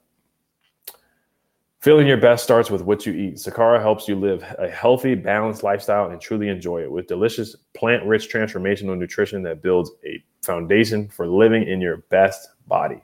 Feeling 1.83 2.07
your 2.07 2.15
best 2.15 2.45
starts 2.45 2.71
with 2.71 2.81
what 2.83 3.05
you 3.05 3.11
eat. 3.11 3.35
Sakara 3.35 3.81
helps 3.81 4.07
you 4.07 4.15
live 4.15 4.41
a 4.57 4.69
healthy, 4.69 5.15
balanced 5.15 5.63
lifestyle 5.63 6.11
and 6.11 6.21
truly 6.21 6.47
enjoy 6.47 6.81
it 6.81 6.89
with 6.89 7.07
delicious, 7.07 7.57
plant 7.75 8.05
rich, 8.05 8.31
transformational 8.31 8.97
nutrition 8.97 9.43
that 9.43 9.61
builds 9.61 9.91
a 10.05 10.23
foundation 10.43 11.09
for 11.09 11.27
living 11.27 11.67
in 11.67 11.81
your 11.81 11.97
best 12.07 12.51
body. 12.67 13.03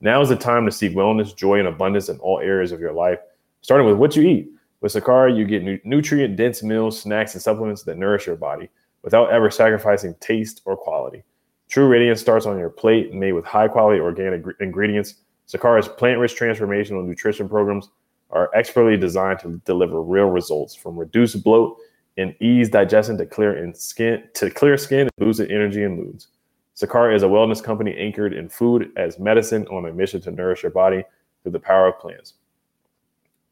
Now 0.00 0.20
is 0.20 0.28
the 0.28 0.36
time 0.36 0.64
to 0.64 0.70
seek 0.70 0.92
wellness, 0.92 1.34
joy, 1.34 1.58
and 1.58 1.66
abundance 1.66 2.08
in 2.08 2.20
all 2.20 2.38
areas 2.38 2.70
of 2.70 2.78
your 2.78 2.92
life, 2.92 3.18
starting 3.62 3.88
with 3.88 3.96
what 3.96 4.14
you 4.14 4.22
eat. 4.22 4.48
With 4.80 4.92
Sakara, 4.92 5.36
you 5.36 5.44
get 5.44 5.64
nu- 5.64 5.80
nutrient 5.82 6.36
dense 6.36 6.62
meals, 6.62 7.02
snacks, 7.02 7.34
and 7.34 7.42
supplements 7.42 7.82
that 7.82 7.98
nourish 7.98 8.28
your 8.28 8.36
body 8.36 8.70
without 9.02 9.32
ever 9.32 9.50
sacrificing 9.50 10.14
taste 10.20 10.62
or 10.66 10.76
quality. 10.76 11.24
True 11.68 11.88
radiance 11.88 12.20
starts 12.20 12.46
on 12.46 12.60
your 12.60 12.70
plate, 12.70 13.12
made 13.12 13.32
with 13.32 13.44
high 13.44 13.66
quality 13.66 13.98
organic 13.98 14.44
ingredients. 14.60 15.16
Sakara's 15.48 15.88
plant 15.88 16.20
rich 16.20 16.36
transformational 16.36 17.04
nutrition 17.04 17.48
programs 17.48 17.88
are 18.32 18.50
expertly 18.54 18.96
designed 18.96 19.40
to 19.40 19.60
deliver 19.64 20.02
real 20.02 20.26
results 20.26 20.74
from 20.74 20.96
reduced 20.96 21.42
bloat 21.42 21.76
and 22.16 22.34
ease 22.40 22.68
digestion 22.68 23.16
to 23.18 23.26
clear 23.26 23.62
in 23.62 23.74
skin 23.74 24.22
to 24.34 24.50
clear 24.50 24.76
skin 24.76 25.00
and 25.00 25.10
boosted 25.18 25.50
energy 25.50 25.84
and 25.84 25.96
moods. 25.96 26.28
Sakara 26.76 27.14
is 27.14 27.22
a 27.22 27.26
wellness 27.26 27.62
company 27.62 27.94
anchored 27.96 28.32
in 28.32 28.48
food 28.48 28.92
as 28.96 29.18
medicine 29.18 29.66
on 29.68 29.86
a 29.86 29.92
mission 29.92 30.20
to 30.22 30.30
nourish 30.30 30.62
your 30.62 30.72
body 30.72 31.04
through 31.42 31.52
the 31.52 31.60
power 31.60 31.88
of 31.88 31.98
plants. 31.98 32.34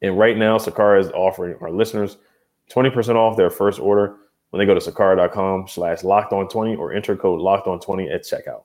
And 0.01 0.17
right 0.17 0.37
now, 0.37 0.57
Sakara 0.57 0.99
is 0.99 1.11
offering 1.11 1.55
our 1.61 1.71
listeners 1.71 2.17
20% 2.71 3.15
off 3.15 3.37
their 3.37 3.49
first 3.49 3.79
order 3.79 4.15
when 4.49 4.59
they 4.59 4.65
go 4.65 4.77
to 4.77 4.91
sakara.com 4.91 5.67
slash 5.67 6.03
locked 6.03 6.33
on 6.33 6.47
20 6.47 6.75
or 6.75 6.93
enter 6.93 7.15
code 7.15 7.41
locked 7.41 7.67
on 7.67 7.79
20 7.79 8.09
at 8.09 8.23
checkout. 8.23 8.63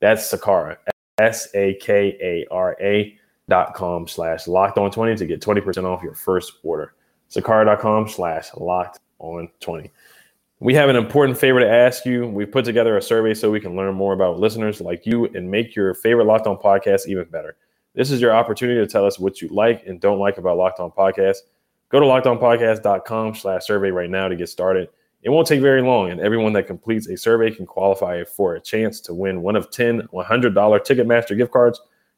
That's 0.00 0.32
Sakara, 0.32 0.76
S 1.18 1.48
A 1.54 1.74
K 1.74 2.16
A 2.22 2.46
R 2.50 2.76
A 2.80 3.18
dot 3.50 3.74
com 3.74 4.08
slash 4.08 4.48
locked 4.48 4.78
on 4.78 4.90
20 4.90 5.16
to 5.16 5.26
get 5.26 5.42
20% 5.42 5.84
off 5.84 6.02
your 6.02 6.14
first 6.14 6.54
order. 6.62 6.94
Sakara.com 7.30 8.08
slash 8.08 8.48
locked 8.56 9.00
on 9.18 9.48
20. 9.60 9.90
We 10.60 10.74
have 10.74 10.88
an 10.88 10.96
important 10.96 11.38
favor 11.38 11.60
to 11.60 11.70
ask 11.70 12.04
you. 12.04 12.26
We 12.26 12.46
put 12.46 12.64
together 12.64 12.96
a 12.96 13.02
survey 13.02 13.34
so 13.34 13.50
we 13.50 13.60
can 13.60 13.76
learn 13.76 13.94
more 13.94 14.12
about 14.12 14.38
listeners 14.38 14.80
like 14.80 15.06
you 15.06 15.26
and 15.26 15.50
make 15.50 15.74
your 15.74 15.94
favorite 15.94 16.26
Locked 16.26 16.46
On 16.46 16.56
podcast 16.56 17.06
even 17.06 17.24
better. 17.24 17.56
This 17.94 18.10
is 18.10 18.20
your 18.20 18.32
opportunity 18.32 18.78
to 18.78 18.86
tell 18.86 19.06
us 19.06 19.18
what 19.18 19.40
you 19.40 19.48
like 19.48 19.86
and 19.86 20.00
don't 20.00 20.18
like 20.18 20.38
about 20.38 20.58
Locked 20.58 20.80
On 20.80 20.90
Podcast. 20.90 21.38
Go 21.88 21.98
to 21.98 22.06
lockedonpodcast.com 22.06 23.34
slash 23.34 23.66
survey 23.66 23.90
right 23.90 24.10
now 24.10 24.28
to 24.28 24.36
get 24.36 24.48
started. 24.48 24.90
It 25.22 25.30
won't 25.30 25.46
take 25.46 25.60
very 25.60 25.82
long, 25.82 26.10
and 26.10 26.20
everyone 26.20 26.52
that 26.54 26.66
completes 26.66 27.08
a 27.08 27.16
survey 27.16 27.50
can 27.50 27.66
qualify 27.66 28.24
for 28.24 28.54
a 28.54 28.60
chance 28.60 29.00
to 29.02 29.14
win 29.14 29.42
one 29.42 29.56
of 29.56 29.70
10 29.70 30.08
$100 30.12 30.52
Ticketmaster 30.54 31.36
gift 31.36 31.52
cards 31.52 31.80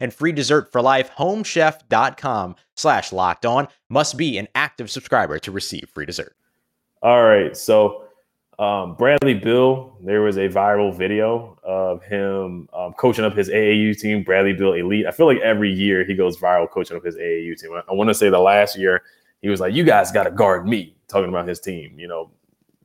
and 0.00 0.12
free 0.12 0.32
dessert 0.32 0.70
for 0.72 0.82
life. 0.82 1.10
Homechef.com 1.16 2.56
slash 2.76 3.12
locked 3.12 3.46
on 3.46 3.68
must 3.88 4.16
be 4.16 4.38
an 4.38 4.48
active 4.54 4.90
subscriber 4.90 5.38
to 5.40 5.50
receive 5.50 5.88
free 5.92 6.06
dessert. 6.06 6.34
All 7.02 7.24
right. 7.24 7.56
So 7.56 8.04
um, 8.58 8.94
Bradley 8.94 9.34
Beal, 9.34 9.96
there 10.00 10.22
was 10.22 10.36
a 10.36 10.48
viral 10.48 10.96
video 10.96 11.58
of 11.62 12.02
him 12.04 12.68
um, 12.72 12.92
coaching 12.94 13.24
up 13.24 13.36
his 13.36 13.48
AAU 13.48 13.98
team, 13.98 14.22
Bradley 14.22 14.52
Beal 14.52 14.74
Elite. 14.74 15.06
I 15.06 15.10
feel 15.10 15.26
like 15.26 15.40
every 15.40 15.72
year 15.72 16.04
he 16.04 16.14
goes 16.14 16.38
viral 16.38 16.70
coaching 16.70 16.96
up 16.96 17.04
his 17.04 17.16
AAU 17.16 17.60
team. 17.60 17.72
I, 17.72 17.82
I 17.90 17.94
want 17.94 18.08
to 18.10 18.14
say 18.14 18.30
the 18.30 18.38
last 18.38 18.78
year 18.78 19.02
he 19.42 19.48
was 19.48 19.60
like, 19.60 19.74
"You 19.74 19.84
guys 19.84 20.12
got 20.12 20.24
to 20.24 20.30
guard 20.30 20.68
me," 20.68 20.96
talking 21.08 21.28
about 21.28 21.48
his 21.48 21.58
team. 21.58 21.98
You 21.98 22.06
know, 22.06 22.30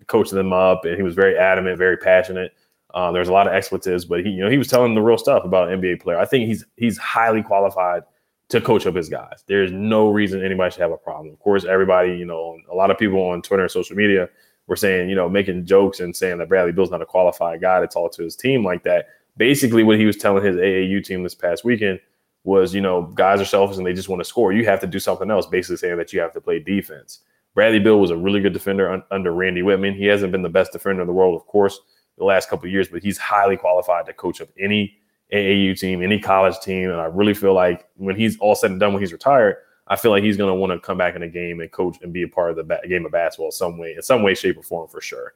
coaching 0.08 0.38
them 0.38 0.54
up, 0.54 0.86
and 0.86 0.96
he 0.96 1.04
was 1.04 1.14
very 1.14 1.38
adamant, 1.38 1.78
very 1.78 1.98
passionate. 1.98 2.54
Uh, 2.94 3.12
there's 3.12 3.30
a 3.30 3.34
lot 3.34 3.48
of 3.48 3.54
expletives, 3.54 4.06
but 4.06 4.26
he, 4.26 4.32
you 4.32 4.44
know, 4.44 4.50
he 4.50 4.58
was 4.58 4.68
telling 4.68 4.96
the 4.96 5.02
real 5.02 5.18
stuff 5.18 5.44
about 5.46 5.72
an 5.72 5.80
NBA 5.80 6.02
player. 6.02 6.18
I 6.18 6.26
think 6.26 6.48
he's 6.48 6.66
he's 6.76 6.98
highly 6.98 7.44
qualified 7.44 8.04
to 8.50 8.60
coach 8.60 8.88
up 8.88 8.96
his 8.96 9.10
guys. 9.10 9.44
There's 9.46 9.72
no 9.72 10.10
reason 10.10 10.44
anybody 10.44 10.72
should 10.72 10.82
have 10.82 10.92
a 10.92 10.98
problem. 10.98 11.32
Of 11.32 11.40
course, 11.40 11.66
everybody, 11.66 12.14
you 12.14 12.26
know, 12.26 12.58
a 12.72 12.76
lot 12.76 12.90
of 12.90 12.98
people 12.98 13.22
on 13.22 13.44
Twitter 13.44 13.64
and 13.64 13.72
social 13.72 13.96
media 13.96 14.28
were 14.68 14.76
saying, 14.76 15.10
you 15.10 15.16
know, 15.16 15.30
making 15.30 15.66
jokes 15.66 16.00
and 16.00 16.16
saying 16.16 16.40
that 16.40 16.50
Bradley 16.50 16.72
Beal's 16.72 16.92
not 16.92 17.02
a 17.02 17.06
qualified 17.06 17.62
guy 17.62 17.80
to 17.80 17.88
talk 17.88 18.12
to 18.14 18.24
his 18.24 18.36
team 18.36 18.66
like 18.66 18.84
that. 18.84 19.08
Basically, 19.38 19.84
what 19.84 20.00
he 20.00 20.06
was 20.06 20.18
telling 20.18 20.44
his 20.44 20.56
AAU 20.56 21.04
team 21.04 21.24
this 21.24 21.36
past 21.36 21.64
weekend 21.64 22.00
was, 22.44 22.74
you 22.74 22.82
know, 22.82 23.04
guys 23.04 23.40
are 23.40 23.46
selfish 23.46 23.78
and 23.78 23.86
they 23.86 23.94
just 23.94 24.10
want 24.10 24.20
to 24.20 24.26
score. 24.26 24.52
You 24.52 24.66
have 24.66 24.80
to 24.82 24.88
do 24.88 25.00
something 25.00 25.30
else, 25.30 25.46
basically 25.46 25.78
saying 25.78 25.98
that 25.98 26.12
you 26.12 26.20
have 26.20 26.34
to 26.34 26.42
play 26.42 26.60
defense. 26.60 27.20
Bradley 27.54 27.80
Beal 27.80 28.00
was 28.00 28.12
a 28.12 28.18
really 28.18 28.42
good 28.42 28.54
defender 28.54 28.92
un- 28.92 29.04
under 29.12 29.32
Randy 29.32 29.62
Wittman. 29.62 29.96
He 29.96 30.06
hasn't 30.06 30.32
been 30.32 30.42
the 30.42 30.50
best 30.50 30.72
defender 30.72 31.02
in 31.02 31.08
the 31.08 31.14
world, 31.14 31.36
of 31.36 31.46
course, 31.48 31.80
the 32.20 32.26
last 32.26 32.50
couple 32.50 32.70
years, 32.70 32.88
but 32.88 33.02
he's 33.02 33.18
highly 33.18 33.58
qualified 33.58 34.06
to 34.06 34.14
coach 34.14 34.42
up 34.42 34.50
any 34.60 34.96
AAU 35.34 35.80
team, 35.80 36.04
any 36.04 36.20
college 36.20 36.60
team. 36.60 36.92
And 36.92 37.00
I 37.00 37.06
really 37.06 37.34
feel 37.34 37.54
like 37.54 37.88
when 37.96 38.16
he's 38.16 38.38
all 38.40 38.54
said 38.54 38.72
and 38.72 38.80
done, 38.80 38.94
when 38.94 39.02
he's 39.02 39.14
retired, 39.14 39.58
I 39.88 39.96
feel 39.96 40.12
like 40.12 40.24
he's 40.24 40.38
going 40.38 40.50
to 40.50 40.56
want 40.56 40.72
to 40.72 40.80
come 40.80 40.98
back 40.98 41.16
in 41.16 41.24
a 41.24 41.28
game 41.28 41.62
and 41.62 41.72
coach 41.72 41.98
and 42.04 42.14
be 42.14 42.24
a 42.24 42.28
part 42.28 42.52
of 42.52 42.58
the 42.58 42.64
ba- 42.64 42.82
game 42.88 43.06
of 43.06 43.12
basketball 43.12 43.52
some 43.52 43.78
way, 43.78 43.96
in 43.96 44.04
some 44.04 44.22
way, 44.22 44.36
shape, 44.36 44.58
or 44.58 44.64
form 44.64 44.88
for 44.88 45.02
sure. 45.02 45.34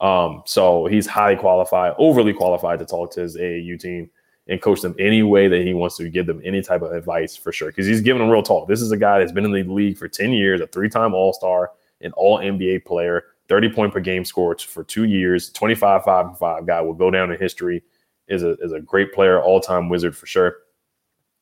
Um, 0.00 0.42
so 0.44 0.86
he's 0.86 1.06
highly 1.06 1.36
qualified, 1.36 1.94
overly 1.98 2.32
qualified 2.32 2.78
to 2.80 2.84
talk 2.84 3.10
to 3.12 3.22
his 3.22 3.36
AAU 3.36 3.80
team 3.80 4.10
and 4.46 4.60
coach 4.62 4.80
them 4.82 4.94
any 4.98 5.22
way 5.22 5.48
that 5.48 5.62
he 5.62 5.74
wants 5.74 5.96
to, 5.96 6.08
give 6.08 6.26
them 6.26 6.40
any 6.44 6.62
type 6.62 6.82
of 6.82 6.92
advice 6.92 7.36
for 7.36 7.50
sure. 7.50 7.68
Because 7.68 7.86
he's 7.86 8.00
giving 8.00 8.20
them 8.20 8.30
real 8.30 8.42
talk. 8.42 8.68
This 8.68 8.80
is 8.80 8.92
a 8.92 8.96
guy 8.96 9.18
that's 9.18 9.32
been 9.32 9.44
in 9.44 9.52
the 9.52 9.64
league 9.64 9.96
for 9.96 10.06
10 10.06 10.32
years, 10.32 10.60
a 10.60 10.66
three 10.66 10.88
time 10.88 11.14
All 11.14 11.32
Star, 11.32 11.72
an 12.02 12.12
All 12.12 12.38
NBA 12.38 12.84
player, 12.84 13.24
30 13.48 13.70
point 13.70 13.92
per 13.92 14.00
game 14.00 14.24
score 14.24 14.56
for 14.58 14.84
two 14.84 15.04
years, 15.04 15.50
25 15.50 16.04
5 16.04 16.26
and 16.26 16.38
5 16.38 16.66
guy 16.66 16.80
will 16.80 16.94
go 16.94 17.10
down 17.10 17.30
in 17.30 17.38
history. 17.38 17.82
Is 18.28 18.42
a, 18.42 18.54
is 18.54 18.72
a 18.72 18.80
great 18.80 19.12
player, 19.12 19.40
all 19.40 19.60
time 19.60 19.88
wizard 19.88 20.16
for 20.16 20.26
sure. 20.26 20.56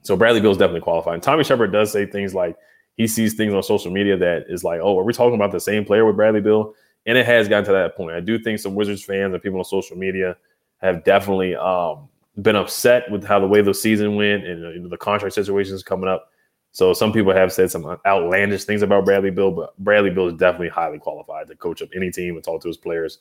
So 0.03 0.17
Bradley 0.17 0.43
Beal 0.43 0.51
is 0.51 0.59
definitely 0.59 0.83
qualified. 0.83 1.15
And 1.15 1.23
Tommy 1.23 1.45
Sheppard 1.45 1.73
does 1.73 1.91
say 1.91 2.05
things 2.05 2.35
like 2.35 2.57
he 2.97 3.07
sees 3.07 3.35
things 3.35 3.55
on 3.55 3.63
social 3.63 3.91
media 3.91 4.19
that 4.19 4.45
is 4.49 4.63
like, 4.63 4.81
oh, 4.83 4.99
are 4.99 5.03
we 5.03 5.15
talking 5.15 5.35
about 5.35 5.51
the 5.51 5.61
same 5.61 5.85
player 5.85 6.05
with 6.05 6.17
Bradley 6.17 6.43
Beal? 6.43 6.75
And 7.07 7.19
it 7.19 7.27
has 7.27 7.49
gotten 7.49 7.65
to 7.65 7.73
that 7.73 7.97
point. 7.97 8.15
I 8.15 8.21
do 8.21 8.39
think 8.39 8.59
some 8.59 8.75
Wizards 8.75 9.03
fans 9.03 9.33
and 9.33 9.43
people 9.43 9.59
on 9.59 9.65
social 9.65 9.97
media 9.97 10.37
have 10.79 11.05
definitely 11.05 11.57
um, 11.57 12.09
been 12.43 12.57
upset 12.57 13.11
with 13.11 13.25
how 13.25 13.41
the 13.41 13.47
way 13.47 13.63
the 13.63 13.75
season 13.75 14.17
went 14.17 14.45
and 14.47 14.87
uh, 14.87 14.89
the 14.89 14.97
contract 14.97 15.35
situations 15.35 15.83
coming 15.83 16.09
up. 16.09 16.31
So 16.75 16.93
some 16.93 17.13
people 17.13 17.33
have 17.33 17.53
said 17.53 17.71
some 17.71 17.87
outlandish 18.05 18.65
things 18.65 18.83
about 18.83 19.05
Bradley 19.05 19.31
Beal, 19.31 19.53
but 19.53 19.79
Bradley 19.79 20.11
Beal 20.11 20.27
is 20.27 20.35
definitely 20.35 20.71
highly 20.71 20.99
qualified 20.99 21.47
to 21.47 21.55
coach 21.55 21.81
up 21.83 21.89
any 21.95 22.11
team 22.11 22.35
and 22.35 22.43
talk 22.43 22.61
to 22.63 22.69
his 22.69 22.77
players 22.77 23.19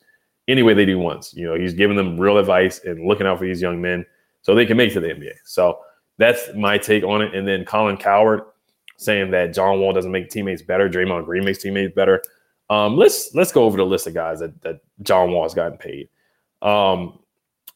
any 0.47 0.63
way 0.63 0.73
they 0.73 0.87
do 0.87 0.97
once. 0.97 1.35
You 1.35 1.45
know, 1.45 1.53
he's 1.53 1.75
giving 1.75 1.95
them 1.95 2.19
real 2.19 2.39
advice 2.39 2.79
and 2.83 3.07
looking 3.07 3.27
out 3.27 3.37
for 3.37 3.45
these 3.45 3.61
young 3.61 3.79
men 3.79 4.07
so 4.41 4.55
they 4.55 4.65
can 4.65 4.75
make 4.75 4.89
it 4.89 4.95
to 4.95 5.01
the 5.01 5.09
NBA. 5.09 5.33
So 5.43 5.81
that's 6.17 6.49
my 6.55 6.79
take 6.79 7.03
on 7.03 7.21
it. 7.21 7.35
And 7.35 7.47
then 7.47 7.63
Colin 7.63 7.95
Cowherd 7.95 8.41
saying 8.97 9.29
that 9.29 9.53
John 9.53 9.79
Wall 9.79 9.93
doesn't 9.93 10.11
make 10.11 10.31
teammates 10.31 10.63
better, 10.63 10.89
Draymond 10.89 11.25
Green 11.25 11.45
makes 11.45 11.61
teammates 11.61 11.93
better. 11.93 12.23
Um, 12.71 12.97
let's 12.97 13.35
let's 13.35 13.51
go 13.51 13.65
over 13.65 13.77
the 13.77 13.85
list 13.85 14.07
of 14.07 14.15
guys 14.15 14.39
that, 14.39 14.59
that 14.63 14.81
John 15.03 15.31
Wall 15.31 15.43
has 15.43 15.53
gotten 15.53 15.77
paid. 15.77 16.09
Um, 16.63 17.19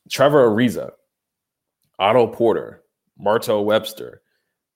Trevor 0.10 0.50
Ariza, 0.50 0.94
Otto 2.00 2.26
Porter, 2.26 2.82
Martell 3.20 3.64
Webster, 3.64 4.24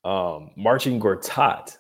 um, 0.04 0.52
Marcin 0.56 1.00
Gortat. 1.00 1.78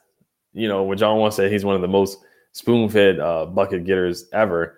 You 0.53 0.67
know, 0.67 0.83
when 0.83 0.97
John 0.97 1.17
Wall 1.17 1.31
said 1.31 1.51
he's 1.51 1.65
one 1.65 1.75
of 1.75 1.81
the 1.81 1.87
most 1.87 2.17
spoon-fed 2.51 3.19
uh, 3.19 3.45
bucket 3.45 3.85
getters 3.85 4.25
ever. 4.33 4.77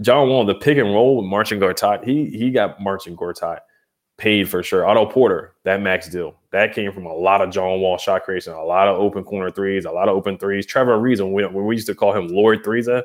John 0.00 0.28
Wall, 0.28 0.44
the 0.44 0.56
pick 0.56 0.76
and 0.76 0.92
roll 0.92 1.18
with 1.18 1.26
Marcin 1.26 1.60
Gortat, 1.60 2.04
he 2.04 2.30
he 2.30 2.50
got 2.50 2.80
Marcin 2.80 3.16
Gortat 3.16 3.60
paid 4.16 4.48
for 4.48 4.62
sure. 4.62 4.86
Otto 4.86 5.06
Porter, 5.06 5.54
that 5.64 5.80
max 5.80 6.08
deal, 6.08 6.36
that 6.50 6.72
came 6.74 6.92
from 6.92 7.06
a 7.06 7.12
lot 7.12 7.40
of 7.40 7.50
John 7.50 7.80
Wall 7.80 7.98
shot 7.98 8.24
creation, 8.24 8.52
a 8.52 8.62
lot 8.62 8.88
of 8.88 8.98
open 8.98 9.24
corner 9.24 9.50
threes, 9.50 9.84
a 9.84 9.90
lot 9.90 10.08
of 10.08 10.16
open 10.16 10.38
threes. 10.38 10.66
Trevor 10.66 10.98
Ariza, 10.98 11.20
when 11.20 11.52
we, 11.54 11.62
we 11.62 11.74
used 11.74 11.86
to 11.86 11.94
call 11.94 12.12
him 12.12 12.28
Lord 12.28 12.64
Threeza, 12.64 13.02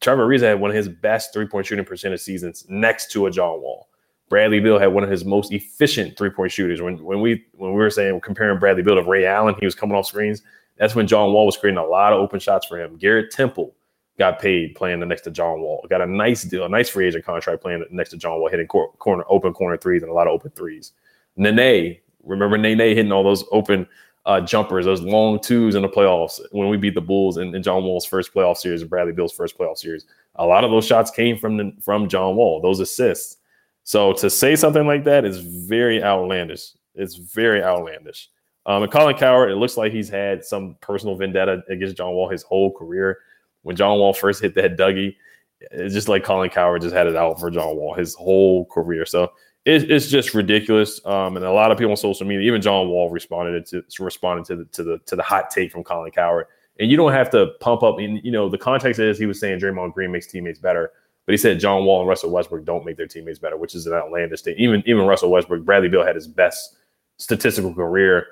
Trevor 0.00 0.26
Ariza 0.26 0.42
had 0.42 0.60
one 0.60 0.70
of 0.70 0.76
his 0.76 0.88
best 0.88 1.32
three-point 1.32 1.66
shooting 1.66 1.84
percentage 1.84 2.20
seasons 2.20 2.64
next 2.68 3.10
to 3.12 3.26
a 3.26 3.30
John 3.30 3.60
Wall. 3.60 3.87
Bradley 4.28 4.60
Beal 4.60 4.78
had 4.78 4.92
one 4.92 5.04
of 5.04 5.10
his 5.10 5.24
most 5.24 5.52
efficient 5.52 6.16
three-point 6.18 6.52
shooters. 6.52 6.82
When 6.82 7.02
when 7.02 7.20
we 7.20 7.44
when 7.56 7.72
we 7.72 7.76
were 7.76 7.90
saying 7.90 8.20
comparing 8.20 8.58
Bradley 8.58 8.82
Beal 8.82 8.96
to 8.96 9.02
Ray 9.02 9.26
Allen, 9.26 9.54
he 9.58 9.64
was 9.64 9.74
coming 9.74 9.96
off 9.96 10.06
screens. 10.06 10.42
That's 10.76 10.94
when 10.94 11.06
John 11.06 11.32
Wall 11.32 11.46
was 11.46 11.56
creating 11.56 11.78
a 11.78 11.84
lot 11.84 12.12
of 12.12 12.20
open 12.20 12.38
shots 12.38 12.66
for 12.66 12.78
him. 12.78 12.96
Garrett 12.96 13.30
Temple 13.32 13.74
got 14.18 14.40
paid 14.40 14.74
playing 14.74 15.00
the 15.00 15.06
next 15.06 15.22
to 15.22 15.30
John 15.30 15.60
Wall. 15.60 15.84
Got 15.88 16.02
a 16.02 16.06
nice 16.06 16.42
deal, 16.42 16.64
a 16.64 16.68
nice 16.68 16.88
free 16.88 17.06
agent 17.06 17.24
contract 17.24 17.62
playing 17.62 17.84
next 17.90 18.10
to 18.10 18.16
John 18.16 18.38
Wall, 18.38 18.48
hitting 18.48 18.66
cor- 18.66 18.92
corner 18.98 19.24
open 19.28 19.52
corner 19.52 19.76
threes 19.76 20.02
and 20.02 20.10
a 20.10 20.14
lot 20.14 20.26
of 20.26 20.32
open 20.32 20.50
threes. 20.50 20.92
Nene, 21.36 21.98
remember 22.24 22.58
Nene 22.58 22.78
hitting 22.78 23.12
all 23.12 23.24
those 23.24 23.44
open 23.50 23.86
uh, 24.26 24.40
jumpers, 24.42 24.84
those 24.84 25.00
long 25.00 25.40
twos 25.40 25.74
in 25.74 25.82
the 25.82 25.88
playoffs 25.88 26.38
when 26.50 26.68
we 26.68 26.76
beat 26.76 26.94
the 26.94 27.00
Bulls 27.00 27.38
in, 27.38 27.54
in 27.54 27.62
John 27.62 27.82
Wall's 27.82 28.04
first 28.04 28.34
playoff 28.34 28.58
series 28.58 28.82
and 28.82 28.90
Bradley 28.90 29.12
Beal's 29.12 29.32
first 29.32 29.56
playoff 29.56 29.78
series. 29.78 30.04
A 30.34 30.44
lot 30.44 30.64
of 30.64 30.70
those 30.70 30.84
shots 30.84 31.10
came 31.10 31.38
from 31.38 31.56
the, 31.56 31.72
from 31.80 32.08
John 32.08 32.36
Wall. 32.36 32.60
Those 32.60 32.80
assists. 32.80 33.37
So 33.88 34.12
to 34.12 34.28
say 34.28 34.54
something 34.54 34.86
like 34.86 35.04
that 35.04 35.24
is 35.24 35.38
very 35.38 36.04
outlandish. 36.04 36.72
It's 36.94 37.14
very 37.14 37.62
outlandish. 37.62 38.28
Um, 38.66 38.82
and 38.82 38.92
Colin 38.92 39.16
Cowherd, 39.16 39.50
it 39.50 39.56
looks 39.56 39.78
like 39.78 39.92
he's 39.92 40.10
had 40.10 40.44
some 40.44 40.76
personal 40.82 41.16
vendetta 41.16 41.62
against 41.70 41.96
John 41.96 42.12
Wall 42.12 42.28
his 42.28 42.42
whole 42.42 42.70
career. 42.70 43.20
When 43.62 43.76
John 43.76 43.98
Wall 43.98 44.12
first 44.12 44.42
hit 44.42 44.54
that 44.56 44.76
Dougie, 44.76 45.16
it's 45.70 45.94
just 45.94 46.06
like 46.06 46.22
Colin 46.22 46.50
Cowherd 46.50 46.82
just 46.82 46.94
had 46.94 47.06
it 47.06 47.16
out 47.16 47.40
for 47.40 47.50
John 47.50 47.76
Wall 47.76 47.94
his 47.94 48.14
whole 48.14 48.66
career. 48.66 49.06
So 49.06 49.32
it, 49.64 49.90
it's 49.90 50.08
just 50.08 50.34
ridiculous. 50.34 51.00
Um, 51.06 51.36
and 51.36 51.46
a 51.46 51.50
lot 51.50 51.70
of 51.70 51.78
people 51.78 51.92
on 51.92 51.96
social 51.96 52.26
media, 52.26 52.46
even 52.46 52.60
John 52.60 52.90
Wall, 52.90 53.08
responded 53.08 53.64
to 53.68 53.82
responded 54.00 54.44
to 54.48 54.56
the 54.56 54.64
to 54.66 54.82
the 54.82 54.98
to 55.06 55.16
the 55.16 55.22
hot 55.22 55.50
take 55.50 55.72
from 55.72 55.82
Colin 55.82 56.10
Cowherd. 56.10 56.48
And 56.78 56.90
you 56.90 56.98
don't 56.98 57.12
have 57.12 57.30
to 57.30 57.52
pump 57.60 57.82
up. 57.82 57.98
And 58.00 58.22
you 58.22 58.32
know 58.32 58.50
the 58.50 58.58
context 58.58 59.00
is 59.00 59.18
he 59.18 59.24
was 59.24 59.40
saying 59.40 59.60
Draymond 59.60 59.94
Green 59.94 60.12
makes 60.12 60.26
teammates 60.26 60.58
better. 60.58 60.92
But 61.28 61.34
he 61.34 61.36
said 61.36 61.60
John 61.60 61.84
Wall 61.84 62.00
and 62.00 62.08
Russell 62.08 62.30
Westbrook 62.30 62.64
don't 62.64 62.86
make 62.86 62.96
their 62.96 63.06
teammates 63.06 63.38
better, 63.38 63.58
which 63.58 63.74
is 63.74 63.86
an 63.86 63.92
outlandish 63.92 64.40
thing. 64.40 64.54
Even 64.56 64.82
even 64.86 65.04
Russell 65.04 65.30
Westbrook, 65.30 65.62
Bradley 65.62 65.90
Beal 65.90 66.02
had 66.02 66.14
his 66.14 66.26
best 66.26 66.78
statistical 67.18 67.74
career 67.74 68.26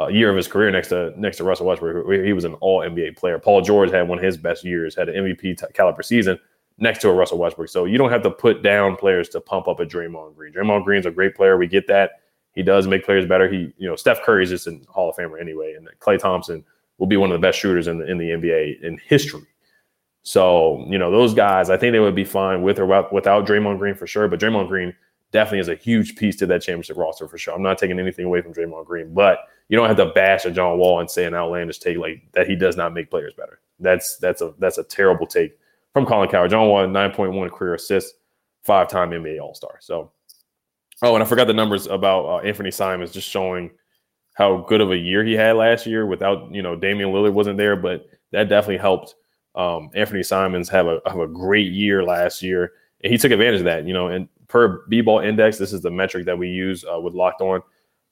uh, 0.00 0.06
year 0.06 0.30
of 0.30 0.36
his 0.36 0.46
career 0.46 0.70
next 0.70 0.90
to 0.90 1.12
next 1.16 1.38
to 1.38 1.44
Russell 1.44 1.66
Westbrook. 1.66 2.08
He 2.24 2.32
was 2.32 2.44
an 2.44 2.54
All 2.60 2.82
NBA 2.82 3.16
player. 3.16 3.40
Paul 3.40 3.62
George 3.62 3.90
had 3.90 4.06
one 4.06 4.18
of 4.18 4.24
his 4.24 4.36
best 4.36 4.62
years, 4.62 4.94
had 4.94 5.08
an 5.08 5.24
MVP 5.24 5.58
t- 5.58 5.66
caliber 5.74 6.04
season 6.04 6.38
next 6.78 7.00
to 7.00 7.08
a 7.08 7.12
Russell 7.12 7.38
Westbrook. 7.38 7.68
So 7.68 7.84
you 7.84 7.98
don't 7.98 8.12
have 8.12 8.22
to 8.22 8.30
put 8.30 8.62
down 8.62 8.94
players 8.94 9.28
to 9.30 9.40
pump 9.40 9.66
up 9.66 9.80
a 9.80 9.84
Draymond 9.84 10.36
Green. 10.36 10.52
Draymond 10.52 10.84
Green's 10.84 11.06
a 11.06 11.10
great 11.10 11.34
player. 11.34 11.56
We 11.56 11.66
get 11.66 11.88
that. 11.88 12.12
He 12.54 12.62
does 12.62 12.86
make 12.86 13.04
players 13.04 13.26
better. 13.26 13.48
He, 13.48 13.72
you 13.76 13.88
know, 13.88 13.96
Steph 13.96 14.22
Curry 14.22 14.44
is 14.44 14.50
just 14.50 14.68
an 14.68 14.86
Hall 14.88 15.10
of 15.10 15.16
Famer 15.16 15.40
anyway, 15.40 15.74
and 15.76 15.88
Klay 15.98 16.16
Thompson 16.16 16.64
will 16.98 17.08
be 17.08 17.16
one 17.16 17.32
of 17.32 17.40
the 17.40 17.44
best 17.44 17.58
shooters 17.58 17.88
in 17.88 17.98
the 17.98 18.08
in 18.08 18.18
the 18.18 18.30
NBA 18.30 18.82
in 18.82 18.98
history. 19.04 19.42
So, 20.26 20.84
you 20.88 20.98
know, 20.98 21.12
those 21.12 21.34
guys, 21.34 21.70
I 21.70 21.76
think 21.76 21.92
they 21.92 22.00
would 22.00 22.16
be 22.16 22.24
fine 22.24 22.62
with 22.62 22.80
or 22.80 22.86
without, 23.12 23.46
Draymond 23.46 23.78
Green 23.78 23.94
for 23.94 24.08
sure. 24.08 24.26
But 24.26 24.40
Draymond 24.40 24.66
Green 24.66 24.92
definitely 25.30 25.60
is 25.60 25.68
a 25.68 25.76
huge 25.76 26.16
piece 26.16 26.34
to 26.38 26.46
that 26.46 26.62
championship 26.62 26.96
roster 26.96 27.28
for 27.28 27.38
sure. 27.38 27.54
I'm 27.54 27.62
not 27.62 27.78
taking 27.78 28.00
anything 28.00 28.24
away 28.24 28.42
from 28.42 28.52
Draymond 28.52 28.86
Green, 28.86 29.14
but 29.14 29.38
you 29.68 29.76
don't 29.76 29.86
have 29.86 29.98
to 29.98 30.06
bash 30.06 30.44
a 30.44 30.50
John 30.50 30.78
Wall 30.78 30.98
and 30.98 31.08
say 31.08 31.26
an 31.26 31.34
outlandish 31.34 31.78
take 31.78 31.98
like 31.98 32.24
that 32.32 32.48
he 32.48 32.56
does 32.56 32.76
not 32.76 32.92
make 32.92 33.08
players 33.08 33.34
better. 33.34 33.60
That's 33.78 34.16
that's 34.16 34.42
a 34.42 34.52
that's 34.58 34.78
a 34.78 34.82
terrible 34.82 35.28
take 35.28 35.56
from 35.92 36.06
Colin 36.06 36.28
Cowherd. 36.28 36.50
John 36.50 36.66
Wall, 36.66 36.84
9.1 36.88 37.52
career 37.52 37.74
assists, 37.74 38.18
five-time 38.64 39.10
NBA 39.10 39.40
All-Star. 39.40 39.78
So, 39.80 40.10
oh, 41.02 41.14
and 41.14 41.22
I 41.22 41.26
forgot 41.26 41.46
the 41.46 41.54
numbers 41.54 41.86
about 41.86 42.26
uh, 42.26 42.38
Anthony 42.38 42.72
Simons 42.72 43.12
just 43.12 43.28
showing 43.28 43.70
how 44.34 44.64
good 44.68 44.80
of 44.80 44.90
a 44.90 44.96
year 44.96 45.24
he 45.24 45.34
had 45.34 45.54
last 45.54 45.86
year 45.86 46.04
without 46.04 46.52
you 46.52 46.62
know 46.62 46.74
Damian 46.74 47.10
Lillard 47.10 47.32
wasn't 47.32 47.58
there, 47.58 47.76
but 47.76 48.08
that 48.32 48.48
definitely 48.48 48.78
helped 48.78 49.14
um, 49.56 49.90
Anthony 49.94 50.22
Simons 50.22 50.68
have 50.68 50.86
a 50.86 51.00
have 51.06 51.18
a 51.18 51.26
great 51.26 51.72
year 51.72 52.04
last 52.04 52.42
year, 52.42 52.72
and 53.02 53.12
he 53.12 53.18
took 53.18 53.32
advantage 53.32 53.60
of 53.60 53.64
that. 53.64 53.86
You 53.86 53.94
know, 53.94 54.08
and 54.08 54.28
per 54.48 54.84
B-ball 54.88 55.20
index, 55.20 55.58
this 55.58 55.72
is 55.72 55.82
the 55.82 55.90
metric 55.90 56.26
that 56.26 56.38
we 56.38 56.48
use 56.48 56.84
uh, 56.84 57.00
with 57.00 57.14
Locked 57.14 57.40
On. 57.40 57.62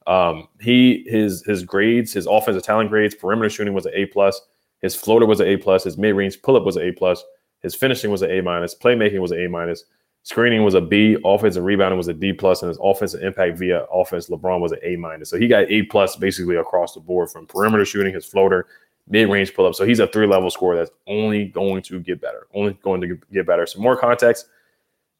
Um, 0.07 0.47
he 0.59 1.05
his 1.07 1.43
his 1.45 1.63
grades, 1.63 2.13
his 2.13 2.27
offensive 2.27 2.63
talent 2.63 2.89
grades, 2.89 3.15
perimeter 3.15 3.49
shooting 3.49 3.73
was 3.73 3.85
an 3.85 3.93
A 3.95 4.05
plus, 4.07 4.39
his 4.81 4.95
floater 4.95 5.25
was 5.25 5.39
an 5.39 5.47
A 5.47 5.57
plus, 5.57 5.83
his 5.83 5.97
mid 5.97 6.15
range 6.15 6.41
pull 6.41 6.55
up 6.55 6.63
was 6.63 6.75
an 6.75 6.83
A 6.83 6.91
plus, 6.91 7.23
his 7.61 7.75
finishing 7.75 8.11
was 8.11 8.21
an 8.21 8.31
A 8.31 8.41
minus, 8.41 8.75
playmaking 8.75 9.19
was 9.19 9.31
an 9.31 9.43
A 9.43 9.47
minus, 9.47 9.85
Screening 10.25 10.63
was 10.63 10.73
a 10.73 10.81
B. 10.81 11.15
Offensive 11.23 11.63
rebounding 11.63 11.99
was 11.99 12.07
a 12.07 12.13
D 12.13 12.33
plus, 12.33 12.63
and 12.63 12.69
his 12.69 12.79
offensive 12.81 13.21
impact 13.21 13.59
via 13.59 13.83
offense, 13.93 14.27
LeBron 14.27 14.59
was 14.59 14.71
an 14.71 14.79
A 14.81 14.95
minus. 14.95 15.29
So 15.29 15.37
he 15.37 15.47
got 15.47 15.69
A 15.69 15.83
plus 15.83 16.15
basically 16.15 16.55
across 16.55 16.95
the 16.95 16.99
board 16.99 17.29
from 17.29 17.45
perimeter 17.45 17.85
shooting, 17.85 18.11
his 18.11 18.25
floater, 18.25 18.65
mid 19.07 19.29
range 19.29 19.53
pull 19.53 19.65
up. 19.65 19.75
So 19.75 19.85
he's 19.85 19.99
a 19.99 20.07
three 20.07 20.27
level 20.27 20.49
scorer 20.49 20.75
that's 20.75 20.91
only 21.07 21.45
going 21.45 21.81
to 21.83 21.99
get 21.99 22.21
better, 22.21 22.47
only 22.53 22.73
going 22.83 23.01
to 23.01 23.17
get 23.31 23.45
better. 23.45 23.65
Some 23.65 23.81
more 23.81 23.97
context: 23.97 24.47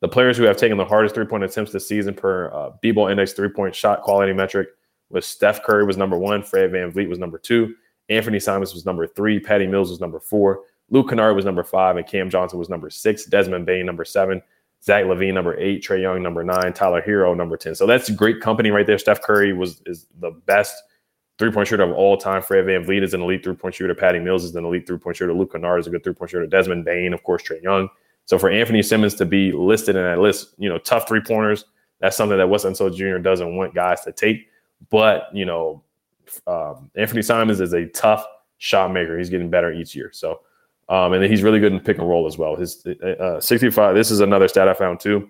the 0.01 0.07
players 0.07 0.37
who 0.37 0.43
have 0.43 0.57
taken 0.57 0.77
the 0.77 0.85
hardest 0.85 1.15
three 1.15 1.25
point 1.25 1.43
attempts 1.43 1.71
this 1.71 1.87
season 1.87 2.13
per 2.13 2.51
uh, 2.53 2.71
B-ball 2.81 3.07
index 3.07 3.33
three 3.33 3.49
point 3.49 3.75
shot 3.75 4.01
quality 4.01 4.33
metric 4.33 4.69
was 5.09 5.25
Steph 5.25 5.63
Curry 5.63 5.85
was 5.85 5.97
number 5.97 6.17
one, 6.17 6.43
Fred 6.43 6.71
VanVleet 6.71 7.07
was 7.07 7.19
number 7.19 7.37
two, 7.37 7.75
Anthony 8.09 8.39
Simons 8.39 8.73
was 8.73 8.85
number 8.85 9.05
three, 9.05 9.39
Patty 9.39 9.67
Mills 9.67 9.91
was 9.91 10.01
number 10.01 10.19
four, 10.19 10.61
Luke 10.89 11.09
Kennard 11.09 11.35
was 11.35 11.45
number 11.45 11.63
five, 11.63 11.97
and 11.97 12.07
Cam 12.07 12.29
Johnson 12.29 12.57
was 12.57 12.69
number 12.69 12.89
six, 12.89 13.25
Desmond 13.25 13.65
Bane 13.65 13.85
number 13.85 14.05
seven. 14.05 14.41
Zach 14.83 15.05
LaVine, 15.05 15.33
number 15.33 15.57
eight, 15.57 15.83
Trae 15.83 15.99
Young, 15.99 16.21
number 16.21 16.43
nine, 16.43 16.71
Tyler 16.71 17.01
Herro 17.01 17.35
number 17.35 17.57
10. 17.57 17.73
So 17.73 17.87
that's 17.87 18.07
great 18.11 18.39
company 18.39 18.69
right 18.69 18.85
there. 18.85 18.99
Steph 18.99 19.21
Curry 19.21 19.51
was 19.51 19.81
is 19.87 20.05
the 20.19 20.29
best 20.45 20.75
three-point 21.37 21.67
shooter 21.67 21.83
of 21.83 21.91
all 21.91 22.17
time. 22.17 22.41
Fred 22.41 22.65
VanVleet 22.65 23.03
is 23.03 23.13
an 23.13 23.21
elite 23.21 23.43
three-point 23.43 23.75
shooter. 23.75 23.95
Patty 23.95 24.19
Mills 24.19 24.43
is 24.43 24.55
an 24.55 24.65
elite 24.65 24.87
three-point 24.87 25.17
shooter. 25.17 25.33
Luke 25.33 25.51
Kennard 25.51 25.79
is 25.79 25.87
a 25.87 25.89
good 25.89 26.03
three-point 26.03 26.31
shooter. 26.31 26.47
Desmond 26.47 26.85
Bane, 26.85 27.13
of 27.13 27.23
course, 27.23 27.43
Trae 27.43 27.61
Young. 27.61 27.89
So 28.25 28.39
for 28.39 28.49
Anthony 28.49 28.81
Simons 28.81 29.15
to 29.15 29.25
be 29.25 29.51
listed 29.51 29.95
in 29.95 30.03
that 30.03 30.19
list, 30.19 30.55
you 30.57 30.69
know, 30.69 30.77
tough 30.79 31.07
three-pointers, 31.07 31.65
that's 31.99 32.17
something 32.17 32.37
that 32.37 32.49
Wes 32.49 32.65
Unseld 32.65 32.95
Jr. 32.95 33.17
doesn't 33.17 33.55
want 33.55 33.75
guys 33.75 34.01
to 34.01 34.11
take. 34.11 34.47
But, 34.89 35.29
you 35.33 35.45
know, 35.45 35.83
um, 36.47 36.89
Anthony 36.95 37.21
Simons 37.21 37.59
is 37.59 37.73
a 37.73 37.85
tough 37.87 38.25
shot 38.57 38.91
maker. 38.91 39.17
He's 39.17 39.29
getting 39.29 39.49
better 39.49 39.71
each 39.71 39.95
year. 39.95 40.11
So 40.11 40.41
um, 40.87 41.13
and 41.13 41.23
then 41.23 41.31
he's 41.31 41.43
really 41.43 41.59
good 41.59 41.73
in 41.73 41.79
pick 41.79 41.97
and 41.97 42.07
roll 42.07 42.27
as 42.27 42.37
well. 42.37 42.55
His 42.55 42.85
uh, 42.85 43.39
65, 43.39 43.95
this 43.95 44.11
is 44.11 44.19
another 44.19 44.47
stat 44.47 44.67
I 44.67 44.73
found 44.73 44.99
too. 44.99 45.29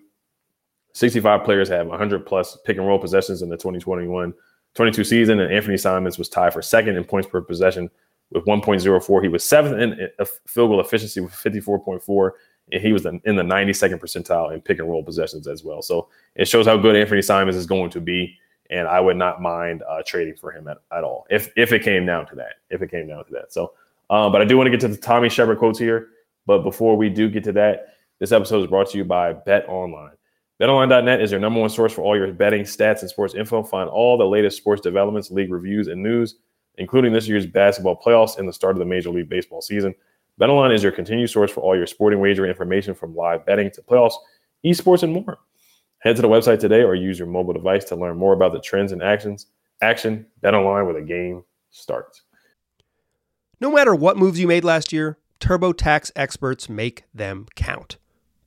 65 0.94 1.44
players 1.44 1.70
have 1.70 1.88
100 1.88 2.26
plus 2.26 2.58
pick 2.66 2.78
and 2.78 2.86
roll 2.86 3.00
possessions 3.00 3.42
in 3.42 3.50
the 3.50 3.58
2021 3.58 4.34
22 4.76 5.04
season, 5.04 5.40
and 5.40 5.52
Anthony 5.52 5.78
Simons 5.78 6.18
was 6.18 6.30
tied 6.30 6.54
for 6.54 6.62
second 6.62 6.98
in 6.98 7.04
points 7.04 7.28
per 7.28 7.42
possession 7.42 7.90
with 8.32 8.46
1.04. 8.46 9.24
He 9.24 9.30
was 9.30 9.44
seventh 9.44 9.80
in 9.80 10.10
field 10.46 10.70
goal 10.70 10.82
efficiency 10.82 11.22
with 11.22 11.34
54.4, 11.34 12.32
and 12.72 12.82
he 12.82 12.94
was 12.94 13.06
in 13.06 13.22
the 13.24 13.44
92nd 13.44 14.00
percentile 14.00 14.54
in 14.54 14.62
pick 14.62 14.80
and 14.80 14.90
roll 14.90 15.04
possessions 15.04 15.48
as 15.48 15.64
well. 15.64 15.82
So 15.82 16.10
it 16.36 16.48
shows 16.48 16.66
how 16.66 16.78
good 16.78 16.96
Anthony 16.96 17.22
Simons 17.22 17.56
is 17.56 17.66
going 17.66 17.90
to 17.92 18.02
be, 18.02 18.38
and 18.70 18.88
I 18.88 19.00
would 19.00 19.18
not 19.18 19.42
mind 19.42 19.84
uh, 19.90 20.02
trading 20.06 20.36
for 20.36 20.52
him 20.52 20.68
at, 20.68 20.78
at 20.92 21.04
all 21.04 21.26
if 21.30 21.52
if 21.56 21.72
it 21.72 21.84
came 21.84 22.06
down 22.06 22.26
to 22.28 22.36
that. 22.36 22.56
If 22.70 22.82
it 22.82 22.92
came 22.92 23.08
down 23.08 23.26
to 23.26 23.32
that, 23.34 23.54
so. 23.54 23.74
Um, 24.08 24.32
but 24.32 24.40
I 24.40 24.46
do 24.46 24.56
want 24.56 24.68
to 24.68 24.72
get 24.72 24.82
to 24.82 24.88
the 24.88 24.98
Tommy 24.98 25.30
Sheppard 25.30 25.58
quotes 25.58 25.80
here. 25.80 26.10
But 26.46 26.60
before 26.60 26.96
we 26.96 27.10
do 27.10 27.28
get 27.28 27.44
to 27.46 27.52
that, 27.54 27.96
this 28.20 28.32
episode 28.32 28.62
is 28.62 28.70
brought 28.70 28.90
to 28.92 29.00
you 29.00 29.04
by 29.04 29.34
Bet 29.34 29.68
Online. 29.68 30.12
BetOnline.net 30.62 31.22
is 31.22 31.32
your 31.32 31.40
number 31.42 31.60
one 31.60 31.70
source 31.70 31.92
for 31.92 32.02
all 32.02 32.16
your 32.16 32.32
betting 32.32 32.64
stats 32.64 33.02
and 33.02 33.10
sports 33.10 33.34
info. 33.34 33.62
Find 33.62 33.90
all 33.90 34.18
the 34.18 34.26
latest 34.26 34.56
sports 34.56 34.82
developments, 34.82 35.30
league 35.30 35.52
reviews, 35.52 35.88
and 35.88 36.02
news, 36.02 36.36
including 36.78 37.12
this 37.12 37.28
year's 37.28 37.46
basketball 37.46 38.00
playoffs 38.00 38.38
and 38.38 38.48
the 38.48 38.54
start 38.54 38.76
of 38.76 38.80
the 38.80 38.86
Major 38.86 39.10
League 39.10 39.28
Baseball 39.28 39.62
season. 39.62 39.94
BetOnline 40.40 40.74
is 40.74 40.82
your 40.82 40.94
continued 40.94 41.30
source 41.30 41.52
for 41.52 41.60
all 41.60 41.76
your 41.76 41.88
sporting 41.88 42.22
wagering 42.22 42.50
information 42.50 42.94
from 42.94 43.16
live 43.16 43.46
betting 43.46 43.70
to 43.72 43.82
playoffs, 43.82 44.16
esports, 44.66 45.04
and 45.04 45.12
more. 45.12 45.40
Head 46.00 46.16
to 46.16 46.22
the 46.22 46.30
website 46.30 46.60
today 46.60 46.84
or 46.84 46.96
use 46.96 47.20
your 47.20 47.28
mobile 47.28 47.54
device 47.54 47.84
to 47.86 47.96
learn 47.98 48.18
more 48.18 48.34
about 48.34 48.54
the 48.54 48.60
trends 48.62 48.94
and 48.94 49.04
actions. 49.04 49.48
Action, 49.82 50.26
BetOnline, 50.42 50.86
where 50.86 50.94
the 50.94 51.06
game 51.06 51.44
starts. 51.72 52.22
No 53.60 53.72
matter 53.72 53.94
what 53.94 54.18
moves 54.18 54.40
you 54.40 54.48
made 54.48 54.64
last 54.64 54.94
year, 54.94 55.18
TurboTax 55.42 56.12
experts 56.16 56.70
make 56.70 57.04
them 57.14 57.48
count. 57.56 57.98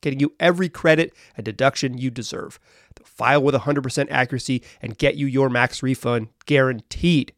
getting 0.00 0.20
you 0.20 0.32
every 0.40 0.68
credit 0.68 1.12
and 1.36 1.44
deduction 1.44 1.98
you 1.98 2.10
deserve. 2.10 2.58
They'll 2.96 3.06
file 3.06 3.42
with 3.42 3.54
100% 3.54 4.06
accuracy 4.10 4.62
and 4.80 4.98
get 4.98 5.16
you 5.16 5.26
your 5.26 5.48
max 5.48 5.82
refund 5.82 6.28
guaranteed. 6.46 7.32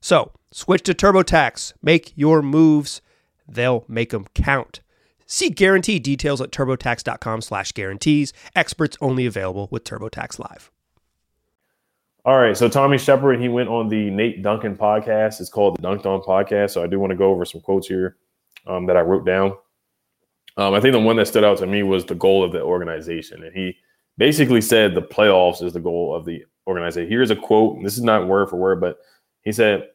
So, 0.00 0.32
switch 0.50 0.82
to 0.84 0.94
TurboTax. 0.94 1.74
Make 1.82 2.12
your 2.16 2.42
moves. 2.42 3.00
They'll 3.48 3.84
make 3.88 4.10
them 4.10 4.26
count. 4.34 4.80
See 5.26 5.48
guarantee 5.48 5.98
details 5.98 6.40
at 6.40 6.50
turbotax.com 6.50 7.40
slash 7.40 7.72
guarantees. 7.72 8.32
Experts 8.54 8.98
only 9.00 9.24
available 9.24 9.68
with 9.70 9.84
TurboTax 9.84 10.38
Live. 10.38 10.70
All 12.24 12.38
right. 12.38 12.56
So 12.56 12.68
Tommy 12.68 12.98
Sheppard, 12.98 13.40
he 13.40 13.48
went 13.48 13.68
on 13.68 13.88
the 13.88 14.10
Nate 14.10 14.42
Duncan 14.42 14.76
podcast. 14.76 15.40
It's 15.40 15.50
called 15.50 15.78
the 15.78 15.82
Dunc'd 15.82 16.06
On 16.06 16.20
podcast. 16.20 16.70
So 16.70 16.82
I 16.82 16.86
do 16.86 17.00
want 17.00 17.10
to 17.10 17.16
go 17.16 17.30
over 17.30 17.44
some 17.44 17.60
quotes 17.60 17.88
here 17.88 18.16
um, 18.66 18.86
that 18.86 18.96
I 18.96 19.00
wrote 19.00 19.24
down. 19.24 19.54
Um, 20.56 20.74
I 20.74 20.80
think 20.80 20.92
the 20.92 21.00
one 21.00 21.16
that 21.16 21.28
stood 21.28 21.44
out 21.44 21.58
to 21.58 21.66
me 21.66 21.82
was 21.82 22.04
the 22.04 22.14
goal 22.14 22.44
of 22.44 22.52
the 22.52 22.62
organization. 22.62 23.42
And 23.42 23.54
he 23.54 23.76
basically 24.18 24.60
said 24.60 24.94
the 24.94 25.02
playoffs 25.02 25.62
is 25.62 25.72
the 25.72 25.80
goal 25.80 26.14
of 26.14 26.24
the 26.24 26.44
organization. 26.66 27.08
Here's 27.08 27.30
a 27.30 27.36
quote. 27.36 27.82
This 27.82 27.96
is 27.96 28.02
not 28.02 28.28
word 28.28 28.50
for 28.50 28.56
word, 28.56 28.80
but 28.80 28.98
he 29.42 29.52
said, 29.52 29.88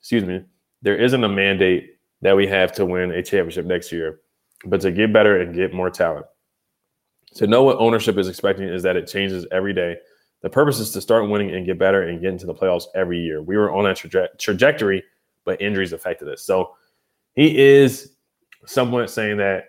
excuse 0.00 0.24
me, 0.24 0.42
there 0.82 0.96
isn't 0.96 1.24
a 1.24 1.28
mandate 1.28 1.96
that 2.22 2.36
we 2.36 2.46
have 2.46 2.72
to 2.72 2.86
win 2.86 3.10
a 3.10 3.22
championship 3.22 3.66
next 3.66 3.90
year, 3.90 4.20
but 4.64 4.80
to 4.80 4.90
get 4.90 5.12
better 5.12 5.40
and 5.40 5.54
get 5.54 5.74
more 5.74 5.90
talent. 5.90 6.26
To 7.34 7.46
know 7.46 7.64
what 7.64 7.78
ownership 7.78 8.16
is 8.16 8.28
expecting 8.28 8.68
is 8.68 8.82
that 8.84 8.96
it 8.96 9.06
changes 9.06 9.46
every 9.50 9.74
day. 9.74 9.96
The 10.42 10.48
purpose 10.48 10.78
is 10.78 10.92
to 10.92 11.00
start 11.00 11.28
winning 11.28 11.54
and 11.54 11.66
get 11.66 11.78
better 11.78 12.08
and 12.08 12.20
get 12.20 12.30
into 12.30 12.46
the 12.46 12.54
playoffs 12.54 12.84
every 12.94 13.18
year. 13.18 13.42
We 13.42 13.56
were 13.56 13.74
on 13.74 13.84
that 13.84 13.96
traje- 13.96 14.38
trajectory, 14.38 15.02
but 15.44 15.60
injuries 15.60 15.92
affected 15.92 16.28
us. 16.28 16.42
So 16.42 16.74
he 17.34 17.58
is 17.58 18.12
somewhat 18.64 19.10
saying 19.10 19.38
that 19.38 19.64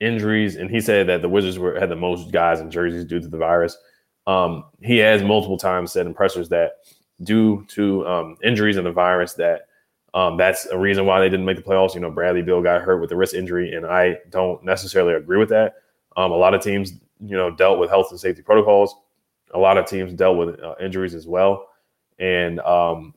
injuries, 0.00 0.56
and 0.56 0.70
he 0.70 0.80
said 0.80 1.08
that 1.08 1.22
the 1.22 1.28
Wizards 1.28 1.58
were 1.58 1.78
had 1.78 1.90
the 1.90 1.96
most 1.96 2.30
guys 2.32 2.60
in 2.60 2.70
jerseys 2.70 3.04
due 3.04 3.20
to 3.20 3.28
the 3.28 3.36
virus. 3.36 3.76
Um, 4.26 4.64
he 4.80 4.98
has 4.98 5.22
multiple 5.22 5.56
times 5.56 5.92
said 5.92 6.06
in 6.06 6.14
pressers 6.14 6.48
that 6.50 6.72
due 7.22 7.64
to 7.68 8.06
um, 8.06 8.36
injuries 8.44 8.76
and 8.76 8.86
the 8.86 8.92
virus, 8.92 9.34
that 9.34 9.62
um, 10.14 10.36
that's 10.36 10.66
a 10.66 10.78
reason 10.78 11.06
why 11.06 11.20
they 11.20 11.28
didn't 11.28 11.46
make 11.46 11.56
the 11.56 11.62
playoffs. 11.62 11.94
You 11.94 12.00
know, 12.00 12.10
Bradley 12.10 12.42
Beal 12.42 12.62
got 12.62 12.82
hurt 12.82 13.00
with 13.00 13.10
the 13.10 13.16
wrist 13.16 13.34
injury, 13.34 13.74
and 13.74 13.86
I 13.86 14.18
don't 14.30 14.62
necessarily 14.64 15.14
agree 15.14 15.38
with 15.38 15.48
that. 15.50 15.76
Um, 16.16 16.32
a 16.32 16.36
lot 16.36 16.54
of 16.54 16.62
teams, 16.62 16.92
you 17.20 17.36
know, 17.36 17.50
dealt 17.50 17.78
with 17.78 17.90
health 17.90 18.08
and 18.10 18.20
safety 18.20 18.42
protocols. 18.42 18.94
A 19.54 19.58
lot 19.58 19.78
of 19.78 19.86
teams 19.86 20.12
dealt 20.12 20.36
with 20.36 20.60
uh, 20.60 20.74
injuries 20.80 21.14
as 21.14 21.26
well, 21.26 21.68
and 22.18 22.60
um, 22.60 23.14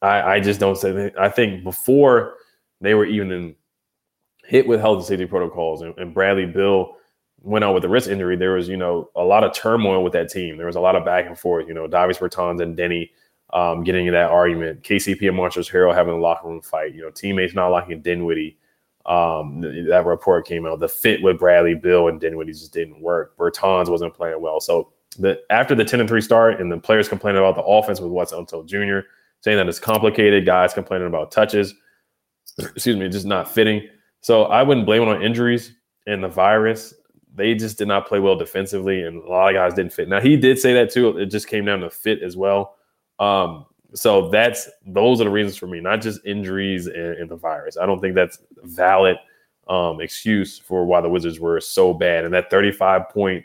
I, 0.00 0.22
I 0.22 0.40
just 0.40 0.60
don't 0.60 0.76
say. 0.76 1.12
I 1.18 1.28
think 1.28 1.64
before 1.64 2.34
they 2.80 2.94
were 2.94 3.04
even 3.04 3.32
in, 3.32 3.54
hit 4.46 4.66
with 4.66 4.80
health 4.80 4.98
and 4.98 5.06
safety 5.06 5.26
protocols. 5.26 5.82
And, 5.82 5.96
and 5.98 6.14
Bradley 6.14 6.46
Beal 6.46 6.96
went 7.42 7.64
out 7.64 7.74
with 7.74 7.84
a 7.84 7.88
wrist 7.88 8.08
injury. 8.08 8.36
There 8.36 8.52
was, 8.52 8.68
you 8.68 8.76
know, 8.76 9.10
a 9.16 9.24
lot 9.24 9.44
of 9.44 9.54
turmoil 9.54 10.02
with 10.02 10.12
that 10.14 10.30
team. 10.30 10.56
There 10.56 10.66
was 10.66 10.76
a 10.76 10.80
lot 10.80 10.96
of 10.96 11.04
back 11.04 11.26
and 11.26 11.38
forth. 11.38 11.68
You 11.68 11.74
know, 11.74 11.86
Davis 11.86 12.18
Bertans 12.18 12.62
and 12.62 12.76
Deni 12.76 13.10
um, 13.52 13.84
getting 13.84 14.06
in 14.06 14.12
that 14.12 14.30
argument. 14.30 14.82
KCP 14.82 15.28
and 15.28 15.36
Montrezl 15.36 15.70
Harrell 15.70 15.94
having 15.94 16.14
a 16.14 16.18
locker 16.18 16.48
room 16.48 16.62
fight. 16.62 16.94
You 16.94 17.02
know, 17.02 17.10
teammates 17.10 17.54
not 17.54 17.68
liking 17.68 18.02
Dinwiddie. 18.02 18.58
Um, 19.04 19.60
that 19.60 20.04
report 20.04 20.46
came 20.46 20.66
out. 20.66 20.80
The 20.80 20.88
fit 20.88 21.22
with 21.22 21.38
Bradley 21.38 21.74
Beal 21.74 22.08
and 22.08 22.20
Dinwiddie 22.20 22.52
just 22.52 22.72
didn't 22.72 23.00
work. 23.00 23.36
Bertans 23.36 23.88
wasn't 23.88 24.14
playing 24.14 24.40
well. 24.40 24.60
So 24.60 24.92
the 25.18 25.40
after 25.50 25.76
the 25.76 25.84
10 25.84 26.00
and 26.00 26.08
3 26.08 26.20
start 26.20 26.60
and 26.60 26.70
the 26.70 26.78
players 26.78 27.08
complaining 27.08 27.38
about 27.38 27.54
the 27.54 27.62
offense 27.62 28.00
with 28.00 28.10
Wes 28.10 28.32
Unseld 28.32 28.66
Jr., 28.66 29.06
saying 29.42 29.58
that 29.58 29.68
it's 29.68 29.78
complicated, 29.78 30.44
guys 30.44 30.74
complaining 30.74 31.06
about 31.06 31.30
touches 31.30 31.72
excuse 32.58 32.96
me, 32.96 33.08
just 33.08 33.26
not 33.26 33.52
fitting. 33.52 33.88
So 34.26 34.46
I 34.46 34.64
wouldn't 34.64 34.86
blame 34.86 35.02
it 35.02 35.08
on 35.08 35.22
injuries 35.22 35.72
and 36.08 36.20
the 36.20 36.26
virus. 36.26 36.92
They 37.36 37.54
just 37.54 37.78
did 37.78 37.86
not 37.86 38.08
play 38.08 38.18
well 38.18 38.34
defensively, 38.34 39.04
and 39.04 39.22
a 39.22 39.28
lot 39.28 39.50
of 39.50 39.54
guys 39.54 39.74
didn't 39.74 39.92
fit. 39.92 40.08
Now 40.08 40.20
he 40.20 40.36
did 40.36 40.58
say 40.58 40.72
that 40.72 40.90
too. 40.90 41.16
It 41.16 41.26
just 41.26 41.46
came 41.46 41.64
down 41.64 41.78
to 41.78 41.90
fit 41.90 42.24
as 42.24 42.36
well. 42.36 42.74
Um, 43.20 43.66
so 43.94 44.28
that's 44.28 44.68
those 44.84 45.20
are 45.20 45.24
the 45.26 45.30
reasons 45.30 45.56
for 45.56 45.68
me, 45.68 45.78
not 45.78 46.00
just 46.00 46.26
injuries 46.26 46.88
and, 46.88 47.14
and 47.18 47.30
the 47.30 47.36
virus. 47.36 47.76
I 47.76 47.86
don't 47.86 48.00
think 48.00 48.16
that's 48.16 48.40
valid 48.64 49.16
um, 49.68 50.00
excuse 50.00 50.58
for 50.58 50.84
why 50.84 51.00
the 51.00 51.08
Wizards 51.08 51.38
were 51.38 51.60
so 51.60 51.94
bad. 51.94 52.24
And 52.24 52.34
that 52.34 52.50
35 52.50 53.08
point 53.10 53.44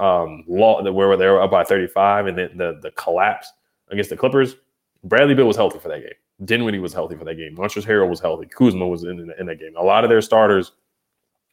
um, 0.00 0.42
law 0.48 0.82
where 0.82 1.16
they 1.16 1.28
were 1.28 1.40
up 1.40 1.52
by 1.52 1.62
35 1.62 2.26
and 2.26 2.36
then 2.36 2.56
the, 2.56 2.80
the 2.82 2.90
collapse 2.90 3.52
against 3.92 4.10
the 4.10 4.16
Clippers, 4.16 4.56
Bradley 5.04 5.36
Beal 5.36 5.46
was 5.46 5.56
healthy 5.56 5.78
for 5.78 5.90
that 5.90 6.00
game. 6.00 6.10
Dinwiddie 6.44 6.78
was 6.78 6.92
healthy 6.92 7.16
for 7.16 7.24
that 7.24 7.34
game. 7.34 7.56
Montrezl 7.56 7.86
Harrell 7.86 8.08
was 8.08 8.20
healthy. 8.20 8.46
Kuzma 8.46 8.86
was 8.86 9.04
in, 9.04 9.32
in 9.38 9.46
that 9.46 9.58
game. 9.58 9.74
A 9.76 9.82
lot 9.82 10.04
of 10.04 10.10
their 10.10 10.22
starters 10.22 10.72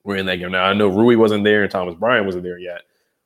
were 0.04 0.16
in 0.16 0.26
that 0.28 0.38
game. 0.38 0.52
Now 0.52 0.66
I 0.66 0.74
know 0.74 0.88
Rui 0.88 1.16
wasn't 1.16 1.44
there 1.44 1.64
and 1.64 1.72
Thomas 1.72 1.96
Bryant 1.96 2.26
wasn't 2.26 2.44
there 2.44 2.60
yet, 2.60 2.82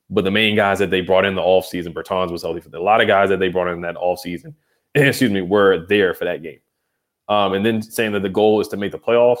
but 0.08 0.24
the 0.24 0.30
main 0.30 0.56
guys 0.56 0.78
that 0.78 0.90
they 0.90 1.02
brought 1.02 1.24
in 1.24 1.34
the 1.34 1.42
offseason, 1.42 1.92
Bertans 1.92 2.32
was 2.32 2.42
healthy 2.42 2.60
for 2.60 2.70
that. 2.70 2.80
A 2.80 2.82
lot 2.82 3.00
of 3.00 3.06
guys 3.06 3.28
that 3.28 3.38
they 3.38 3.48
brought 3.48 3.68
in 3.68 3.82
that 3.82 3.96
offseason, 3.96 4.54
excuse 4.94 5.30
me, 5.30 5.42
were 5.42 5.86
there 5.86 6.14
for 6.14 6.24
that 6.24 6.42
game. 6.42 6.60
Um, 7.28 7.52
and 7.52 7.64
then 7.64 7.82
saying 7.82 8.12
that 8.12 8.22
the 8.22 8.28
goal 8.28 8.60
is 8.60 8.68
to 8.68 8.76
make 8.76 8.90
the 8.90 8.98
playoffs. 8.98 9.38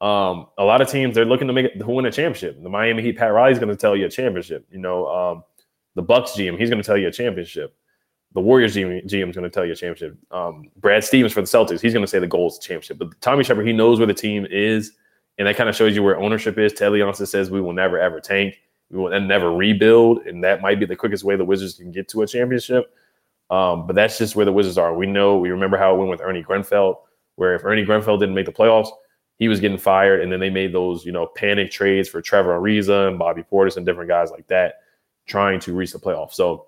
Um, 0.00 0.46
a 0.56 0.64
lot 0.64 0.80
of 0.80 0.88
teams 0.88 1.14
they're 1.14 1.26
looking 1.26 1.48
to 1.48 1.52
make 1.52 1.66
it 1.66 1.78
to 1.78 1.86
win 1.86 2.06
a 2.06 2.12
championship. 2.12 2.62
The 2.62 2.70
Miami 2.70 3.02
Heat, 3.02 3.18
Pat 3.18 3.32
Riley's 3.32 3.58
going 3.58 3.68
to 3.68 3.76
tell 3.76 3.94
you 3.94 4.06
a 4.06 4.10
championship. 4.10 4.66
You 4.70 4.78
know, 4.78 5.06
um, 5.06 5.44
the 5.94 6.02
Bucks 6.02 6.30
GM, 6.30 6.58
he's 6.58 6.70
going 6.70 6.80
to 6.80 6.86
tell 6.86 6.96
you 6.96 7.08
a 7.08 7.12
championship. 7.12 7.76
The 8.32 8.40
Warriors 8.40 8.76
GM, 8.76 9.04
is 9.04 9.12
going 9.12 9.44
to 9.44 9.50
tell 9.50 9.64
you 9.64 9.72
a 9.72 9.76
championship. 9.76 10.16
Um, 10.30 10.70
Brad 10.76 11.02
Stevens 11.02 11.32
for 11.32 11.40
the 11.40 11.48
Celtics, 11.48 11.80
he's 11.80 11.92
going 11.92 12.04
to 12.04 12.10
say 12.10 12.20
the 12.20 12.28
goal 12.28 12.48
is 12.48 12.58
championship. 12.58 12.98
But 12.98 13.20
Tommy 13.20 13.42
Sheppard, 13.42 13.66
he 13.66 13.72
knows 13.72 13.98
where 13.98 14.06
the 14.06 14.14
team 14.14 14.46
is, 14.50 14.92
and 15.38 15.48
that 15.48 15.56
kind 15.56 15.68
of 15.68 15.74
shows 15.74 15.96
you 15.96 16.02
where 16.02 16.16
ownership 16.16 16.56
is. 16.56 16.72
Ted 16.72 16.92
Leonsis 16.92 17.28
says 17.28 17.50
we 17.50 17.60
will 17.60 17.72
never 17.72 17.98
ever 17.98 18.20
tank, 18.20 18.60
we 18.90 18.98
will 18.98 19.20
never 19.20 19.52
rebuild, 19.52 20.26
and 20.26 20.44
that 20.44 20.60
might 20.60 20.78
be 20.78 20.86
the 20.86 20.96
quickest 20.96 21.24
way 21.24 21.34
the 21.34 21.44
Wizards 21.44 21.74
can 21.74 21.90
get 21.90 22.08
to 22.08 22.22
a 22.22 22.26
championship. 22.26 22.94
Um, 23.50 23.86
but 23.86 23.96
that's 23.96 24.16
just 24.16 24.36
where 24.36 24.46
the 24.46 24.52
Wizards 24.52 24.78
are. 24.78 24.94
We 24.94 25.06
know 25.06 25.36
we 25.36 25.50
remember 25.50 25.76
how 25.76 25.94
it 25.94 25.98
went 25.98 26.10
with 26.10 26.20
Ernie 26.20 26.44
Grunfeld, 26.44 26.98
where 27.34 27.56
if 27.56 27.64
Ernie 27.64 27.84
Grunfeld 27.84 28.20
didn't 28.20 28.34
make 28.34 28.46
the 28.46 28.52
playoffs, 28.52 28.90
he 29.40 29.48
was 29.48 29.58
getting 29.58 29.78
fired, 29.78 30.20
and 30.20 30.30
then 30.30 30.38
they 30.38 30.50
made 30.50 30.72
those 30.72 31.04
you 31.04 31.10
know 31.10 31.26
panic 31.26 31.72
trades 31.72 32.08
for 32.08 32.22
Trevor 32.22 32.58
Ariza 32.60 33.08
and 33.08 33.18
Bobby 33.18 33.42
Portis 33.42 33.76
and 33.76 33.84
different 33.84 34.08
guys 34.08 34.30
like 34.30 34.46
that, 34.46 34.74
trying 35.26 35.58
to 35.60 35.74
reach 35.74 35.92
the 35.92 35.98
playoffs. 35.98 36.34
So 36.34 36.66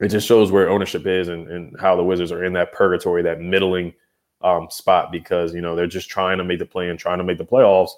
it 0.00 0.08
just 0.08 0.26
shows 0.26 0.50
where 0.50 0.70
ownership 0.70 1.06
is 1.06 1.28
and, 1.28 1.48
and 1.48 1.78
how 1.78 1.94
the 1.94 2.04
Wizards 2.04 2.32
are 2.32 2.44
in 2.44 2.54
that 2.54 2.72
purgatory, 2.72 3.22
that 3.22 3.40
middling 3.40 3.92
um, 4.42 4.68
spot 4.70 5.12
because 5.12 5.54
you 5.54 5.60
know 5.60 5.76
they're 5.76 5.86
just 5.86 6.08
trying 6.08 6.38
to 6.38 6.44
make 6.44 6.58
the 6.58 6.66
play 6.66 6.88
and 6.88 6.98
trying 6.98 7.18
to 7.18 7.24
make 7.24 7.38
the 7.38 7.44
playoffs. 7.44 7.90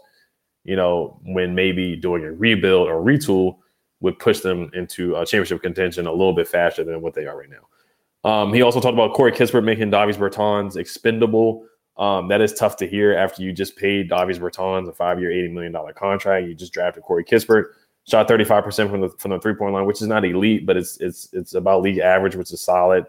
You 0.65 0.77
know, 0.77 1.21
when 1.25 1.55
maybe 1.55 1.97
doing 1.97 2.25
a 2.25 2.33
rebuild 2.33 2.89
or 2.89 3.03
retool 3.03 3.59
would 4.01 4.19
push 4.19 4.41
them 4.41 4.71
into 4.75 5.15
a 5.17 5.25
championship 5.25 5.63
contention 5.63 6.07
a 6.07 6.13
little 6.13 6.35
bit 6.35 6.49
faster 6.49 6.85
than 6.85 7.01
what 7.03 7.15
they 7.15 7.27
are 7.27 7.39
right 7.39 7.49
now. 7.51 8.29
Um, 8.29 8.53
he 8.53 8.63
also 8.63 8.81
talked 8.81 8.95
about 8.95 9.15
Corey 9.15 9.33
Kispert 9.33 9.65
making 9.65 9.91
Davis 9.91 10.17
Bertans 10.17 10.77
expendable. 10.77 11.67
Um, 11.97 12.29
that 12.29 12.41
is 12.41 12.53
tough 12.55 12.77
to 12.77 12.87
hear 12.87 13.15
after 13.15 13.43
you 13.43 13.53
just 13.53 13.77
paid 13.77 14.09
Davis 14.09 14.39
Bertans 14.39 14.89
a 14.89 14.93
five-year, 14.93 15.31
eighty 15.31 15.49
million 15.49 15.73
dollar 15.73 15.93
contract. 15.93 16.47
You 16.47 16.55
just 16.55 16.73
drafted 16.73 17.03
Corey 17.05 17.25
Kispert 17.25 17.67
shot 18.09 18.29
35% 18.29 18.91
from 18.91 19.01
the 19.01 19.09
from 19.19 19.31
the 19.31 19.41
three 19.41 19.55
point 19.55 19.75
line, 19.75 19.87
which 19.87 20.03
is 20.03 20.09
not 20.09 20.25
elite, 20.25 20.67
but 20.67 20.77
it's 20.77 21.01
it's 21.01 21.29
it's 21.33 21.55
about 21.55 21.83
league 21.83 21.99
average, 21.99 22.37
which 22.37 22.53
is 22.53 22.61
solid. 22.61 23.07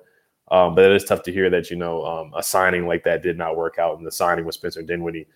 Um, 0.51 0.75
but 0.75 0.86
it 0.86 0.91
is 0.91 1.06
tough 1.06 1.23
to 1.23 1.32
hear 1.32 1.49
that 1.49 1.69
you 1.71 1.77
know 1.77 2.06
um, 2.06 2.32
a 2.36 2.43
signing 2.43 2.88
like 2.88 3.03
that 3.06 3.23
did 3.23 3.38
not 3.38 3.56
work 3.56 3.79
out, 3.79 3.97
and 3.97 4.06
the 4.06 4.12
signing 4.12 4.45
with 4.45 4.56
Spencer 4.56 4.82
Dinwiddie 4.82 5.27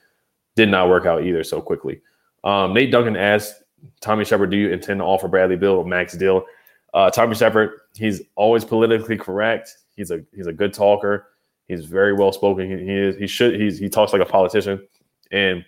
did 0.56 0.70
not 0.70 0.90
work 0.90 1.06
out 1.06 1.24
either 1.24 1.44
so 1.44 1.62
quickly. 1.62 2.02
Um, 2.44 2.74
Nate 2.74 2.92
Duncan 2.92 3.16
asked 3.16 3.64
Tommy 4.02 4.26
Sheppard, 4.26 4.52
"Do 4.52 4.58
you 4.58 4.72
intend 4.72 5.00
to 5.00 5.06
offer 5.06 5.28
Bradley 5.28 5.56
Beal 5.56 5.82
a 5.82 5.88
max 5.88 6.14
deal?" 6.14 6.46
Uh, 6.94 7.10
Tommy 7.10 7.36
Sheppard, 7.36 7.80
he's 7.96 8.22
always 8.36 8.66
politically 8.66 9.18
correct. 9.18 9.78
He's 9.96 10.12
a 10.12 10.24
he's 10.36 10.48
a 10.48 10.54
good 10.54 10.74
talker. 10.74 11.30
He's 11.68 11.86
very 11.86 12.14
well 12.14 12.32
spoken. 12.32 12.70
He, 12.70 12.86
he 12.86 12.94
is 12.94 13.18
he 13.18 13.28
should 13.28 13.60
he's 13.60 13.80
he 13.80 13.90
talks 13.90 14.14
like 14.14 14.22
a 14.22 14.26
politician, 14.26 14.86
and 15.32 15.66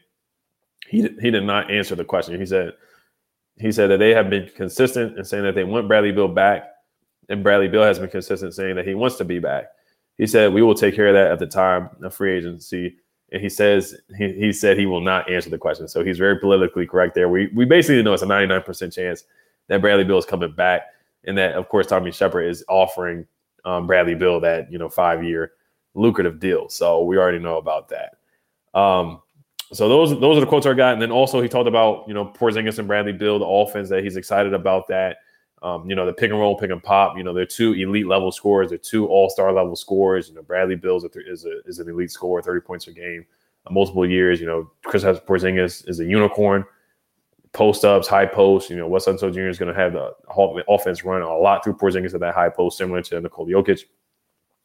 he 0.87 1.01
he 1.21 1.31
did 1.31 1.43
not 1.43 1.71
answer 1.71 1.95
the 1.95 2.05
question. 2.05 2.39
He 2.39 2.45
said 2.45 2.73
he 3.59 3.71
said 3.71 3.87
that 3.87 3.97
they 3.97 4.11
have 4.11 4.29
been 4.29 4.49
consistent 4.55 5.17
in 5.17 5.25
saying 5.25 5.43
that 5.43 5.55
they 5.55 5.63
want 5.63 5.87
Bradley 5.87 6.11
Beal 6.11 6.27
back, 6.27 6.69
and 7.27 7.43
Bradley 7.43 7.67
Beal 7.67 7.83
has 7.83 7.99
been 7.99 8.09
consistent 8.09 8.53
saying 8.53 8.75
that 8.75 8.87
he 8.87 8.95
wants 8.95 9.17
to 9.17 9.25
be 9.25 9.39
back. 9.39 9.65
He 10.17 10.27
said 10.27 10.53
we 10.53 10.61
will 10.61 10.75
take 10.75 10.95
care 10.95 11.07
of 11.07 11.13
that 11.13 11.31
at 11.31 11.39
the 11.39 11.47
time 11.47 11.89
of 12.01 12.13
free 12.13 12.37
agency. 12.37 12.97
And 13.31 13.41
he 13.41 13.49
says 13.49 13.95
he, 14.17 14.33
he 14.33 14.51
said 14.51 14.77
he 14.77 14.85
will 14.85 15.01
not 15.01 15.29
answer 15.29 15.49
the 15.49 15.57
question. 15.57 15.87
So 15.87 16.03
he's 16.03 16.17
very 16.17 16.39
politically 16.39 16.87
correct 16.87 17.15
there. 17.15 17.29
We 17.29 17.47
we 17.55 17.65
basically 17.65 18.01
know 18.03 18.13
it's 18.13 18.23
a 18.23 18.27
99% 18.27 18.93
chance 18.93 19.23
that 19.67 19.81
Bradley 19.81 20.03
Beal 20.03 20.17
is 20.17 20.25
coming 20.25 20.51
back. 20.51 20.81
And 21.25 21.37
that 21.37 21.53
of 21.53 21.69
course 21.69 21.87
Tommy 21.87 22.11
Sheppard 22.11 22.49
is 22.49 22.63
offering 22.67 23.25
um, 23.65 23.87
Bradley 23.87 24.15
Beal 24.15 24.39
that, 24.41 24.71
you 24.71 24.77
know, 24.77 24.89
five 24.89 25.23
year 25.23 25.53
lucrative 25.93 26.39
deal. 26.39 26.69
So 26.69 27.03
we 27.03 27.17
already 27.17 27.39
know 27.39 27.57
about 27.57 27.89
that. 27.89 28.17
Um, 28.77 29.21
so 29.71 29.87
those 29.87 30.19
those 30.19 30.37
are 30.37 30.39
the 30.39 30.47
quotes 30.47 30.65
I 30.65 30.73
got, 30.73 30.93
and 30.93 31.01
then 31.01 31.11
also 31.11 31.41
he 31.41 31.47
talked 31.47 31.67
about 31.67 32.07
you 32.07 32.13
know 32.13 32.25
Porzingis 32.25 32.79
and 32.79 32.87
Bradley 32.87 33.13
Beal, 33.13 33.37
the 33.37 33.45
offense 33.45 33.89
that 33.89 34.03
he's 34.03 34.15
excited 34.15 34.53
about 34.53 34.87
that. 34.87 35.17
Um, 35.61 35.87
you 35.87 35.95
know 35.95 36.05
the 36.05 36.13
pick 36.13 36.31
and 36.31 36.39
roll, 36.39 36.57
pick 36.57 36.71
and 36.71 36.81
pop. 36.81 37.17
You 37.17 37.23
know 37.23 37.33
they're 37.33 37.45
two 37.45 37.73
elite 37.73 38.07
level 38.07 38.31
scorers. 38.31 38.69
They're 38.69 38.77
two 38.79 39.07
all 39.07 39.29
star 39.29 39.53
level 39.53 39.75
scorers. 39.75 40.29
You 40.29 40.35
know 40.35 40.41
Bradley 40.41 40.75
Beal 40.75 40.97
is, 40.97 41.03
a, 41.03 41.09
is, 41.31 41.45
a, 41.45 41.59
is 41.65 41.79
an 41.79 41.89
elite 41.89 42.11
scorer, 42.11 42.41
thirty 42.41 42.61
points 42.61 42.87
a 42.87 42.91
game, 42.91 43.25
uh, 43.67 43.73
multiple 43.73 44.09
years. 44.09 44.39
You 44.39 44.47
know 44.47 44.71
Chris 44.85 45.03
has 45.03 45.19
Porzingis 45.19 45.87
is 45.87 45.99
a 45.99 46.05
unicorn. 46.05 46.65
Post 47.51 47.83
ups, 47.83 48.07
high 48.07 48.25
post. 48.25 48.71
You 48.71 48.77
know 48.77 48.87
Wes 48.87 49.05
Unseld 49.05 49.33
Jr. 49.33 49.49
is 49.49 49.59
going 49.59 49.73
to 49.73 49.79
have 49.79 49.93
the 49.93 50.13
offense 50.67 51.03
run 51.03 51.21
a 51.21 51.37
lot 51.37 51.63
through 51.63 51.75
Porzingis 51.75 52.13
at 52.15 52.21
that 52.21 52.33
high 52.33 52.49
post, 52.49 52.77
similar 52.77 53.01
to 53.03 53.21
Nikola 53.21 53.49
Jokic. 53.49 53.81